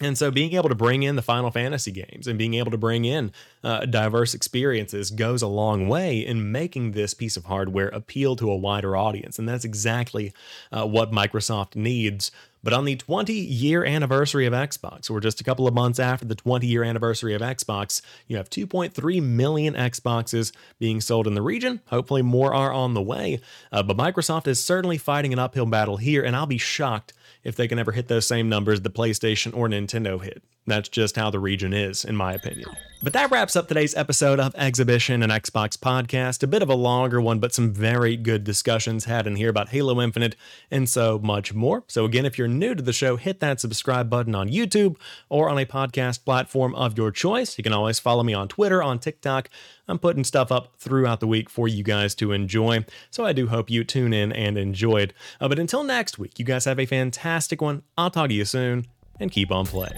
And 0.00 0.16
so, 0.16 0.30
being 0.30 0.52
able 0.54 0.68
to 0.68 0.74
bring 0.74 1.02
in 1.02 1.16
the 1.16 1.22
Final 1.22 1.50
Fantasy 1.50 1.90
games 1.90 2.26
and 2.26 2.38
being 2.38 2.54
able 2.54 2.70
to 2.70 2.78
bring 2.78 3.04
in 3.04 3.32
uh, 3.64 3.84
diverse 3.86 4.32
experiences 4.32 5.10
goes 5.10 5.42
a 5.42 5.48
long 5.48 5.88
way 5.88 6.24
in 6.24 6.52
making 6.52 6.92
this 6.92 7.14
piece 7.14 7.36
of 7.36 7.46
hardware 7.46 7.88
appeal 7.88 8.36
to 8.36 8.50
a 8.50 8.56
wider 8.56 8.96
audience. 8.96 9.38
And 9.38 9.48
that's 9.48 9.64
exactly 9.64 10.32
uh, 10.70 10.86
what 10.86 11.10
Microsoft 11.10 11.74
needs 11.74 12.30
but 12.62 12.72
on 12.72 12.84
the 12.84 12.96
20 12.96 13.32
year 13.32 13.84
anniversary 13.84 14.46
of 14.46 14.52
Xbox, 14.52 15.10
or 15.10 15.20
just 15.20 15.40
a 15.40 15.44
couple 15.44 15.66
of 15.66 15.74
months 15.74 15.98
after 15.98 16.24
the 16.24 16.34
20 16.34 16.66
year 16.66 16.82
anniversary 16.82 17.34
of 17.34 17.42
Xbox, 17.42 18.00
you 18.26 18.36
have 18.36 18.50
2.3 18.50 19.22
million 19.22 19.74
Xboxes 19.74 20.52
being 20.78 21.00
sold 21.00 21.26
in 21.26 21.34
the 21.34 21.42
region. 21.42 21.80
Hopefully, 21.86 22.22
more 22.22 22.54
are 22.54 22.72
on 22.72 22.94
the 22.94 23.02
way. 23.02 23.40
Uh, 23.72 23.82
but 23.82 23.96
Microsoft 23.96 24.46
is 24.46 24.64
certainly 24.64 24.98
fighting 24.98 25.32
an 25.32 25.38
uphill 25.38 25.66
battle 25.66 25.96
here, 25.96 26.22
and 26.22 26.34
I'll 26.34 26.46
be 26.46 26.58
shocked 26.58 27.12
if 27.44 27.56
they 27.56 27.68
can 27.68 27.78
ever 27.78 27.92
hit 27.92 28.08
those 28.08 28.26
same 28.26 28.48
numbers 28.48 28.80
the 28.80 28.90
PlayStation 28.90 29.56
or 29.56 29.68
Nintendo 29.68 30.22
hit. 30.22 30.42
That's 30.68 30.88
just 30.88 31.16
how 31.16 31.30
the 31.30 31.40
region 31.40 31.72
is, 31.72 32.04
in 32.04 32.14
my 32.16 32.34
opinion. 32.34 32.70
But 33.00 33.12
that 33.12 33.30
wraps 33.30 33.54
up 33.54 33.68
today's 33.68 33.94
episode 33.94 34.40
of 34.40 34.56
Exhibition 34.56 35.22
and 35.22 35.30
Xbox 35.30 35.76
Podcast. 35.76 36.42
A 36.42 36.48
bit 36.48 36.62
of 36.62 36.68
a 36.68 36.74
longer 36.74 37.20
one, 37.20 37.38
but 37.38 37.54
some 37.54 37.72
very 37.72 38.16
good 38.16 38.42
discussions 38.42 39.04
had 39.04 39.24
in 39.24 39.36
here 39.36 39.50
about 39.50 39.68
Halo 39.68 40.00
Infinite 40.00 40.34
and 40.68 40.88
so 40.88 41.20
much 41.20 41.54
more. 41.54 41.84
So, 41.86 42.04
again, 42.04 42.26
if 42.26 42.36
you're 42.36 42.48
new 42.48 42.74
to 42.74 42.82
the 42.82 42.92
show, 42.92 43.14
hit 43.14 43.38
that 43.38 43.60
subscribe 43.60 44.10
button 44.10 44.34
on 44.34 44.48
YouTube 44.48 44.96
or 45.28 45.48
on 45.48 45.58
a 45.58 45.64
podcast 45.64 46.24
platform 46.24 46.74
of 46.74 46.98
your 46.98 47.12
choice. 47.12 47.56
You 47.56 47.62
can 47.62 47.72
always 47.72 48.00
follow 48.00 48.24
me 48.24 48.34
on 48.34 48.48
Twitter, 48.48 48.82
on 48.82 48.98
TikTok. 48.98 49.48
I'm 49.86 50.00
putting 50.00 50.24
stuff 50.24 50.50
up 50.50 50.74
throughout 50.78 51.20
the 51.20 51.28
week 51.28 51.48
for 51.48 51.68
you 51.68 51.84
guys 51.84 52.16
to 52.16 52.32
enjoy. 52.32 52.84
So, 53.10 53.24
I 53.24 53.32
do 53.32 53.46
hope 53.46 53.70
you 53.70 53.84
tune 53.84 54.12
in 54.12 54.32
and 54.32 54.58
enjoy 54.58 55.02
it. 55.02 55.12
Uh, 55.40 55.48
but 55.48 55.60
until 55.60 55.84
next 55.84 56.18
week, 56.18 56.40
you 56.40 56.44
guys 56.44 56.64
have 56.64 56.80
a 56.80 56.86
fantastic 56.86 57.62
one. 57.62 57.84
I'll 57.96 58.10
talk 58.10 58.28
to 58.28 58.34
you 58.34 58.44
soon 58.44 58.86
and 59.20 59.30
keep 59.30 59.50
on 59.50 59.66
playing. 59.66 59.92